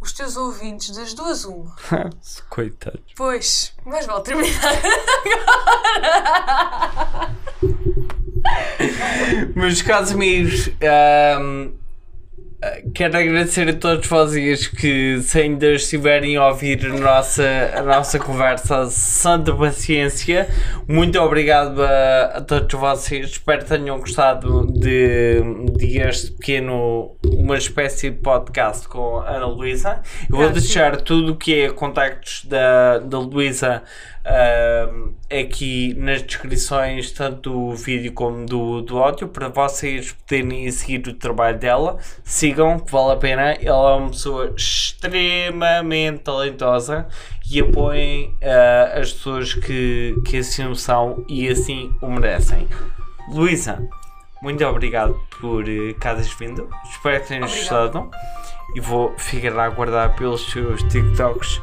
[0.00, 1.74] os teus ouvintes das duas uma.
[2.48, 3.00] Coitados.
[3.16, 4.52] Pois, mais vale terminar.
[9.54, 11.70] Meus caros amigos, ahm, ah,
[12.94, 18.18] quero agradecer a todos vocês que, se ainda estiverem a ouvir a nossa, a nossa
[18.18, 20.48] conversa, santa paciência.
[20.86, 23.30] Muito obrigado a, a todos vocês.
[23.30, 25.42] Espero que tenham gostado de,
[25.76, 30.00] de este pequeno, uma espécie de podcast com a Ana Luísa.
[30.30, 33.82] Eu vou deixar tudo o que é contactos da, da Luísa
[34.24, 41.06] ahm, aqui nas descrições, tanto do vídeo como do, do áudio, para vocês poderem seguir
[41.08, 41.98] o trabalho dela.
[42.24, 43.52] Sigam, que vale a pena.
[43.52, 47.06] Ela é uma pessoa extremamente talentosa
[47.50, 52.68] e apoiem ah, as pessoas que, que assim o são e assim o merecem.
[53.30, 53.88] Luísa,
[54.42, 56.68] muito obrigado por eh, cá vindo.
[56.90, 57.88] Espero que tenhas Obrigada.
[57.88, 58.10] gostado.
[58.74, 61.60] E vou ficar a aguardar pelos seus TikToks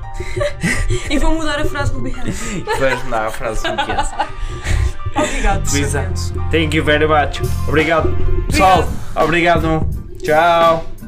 [1.10, 2.62] e vou mudar a frase do Behance.
[2.80, 4.10] vais me dar a frase que queres.
[5.16, 6.12] Obrigado, Luísa,
[6.51, 7.41] thank you very much.
[7.68, 8.16] Obrigado,
[8.47, 8.88] pessoal.
[9.16, 9.88] Obrigado.
[10.22, 10.99] Tchau.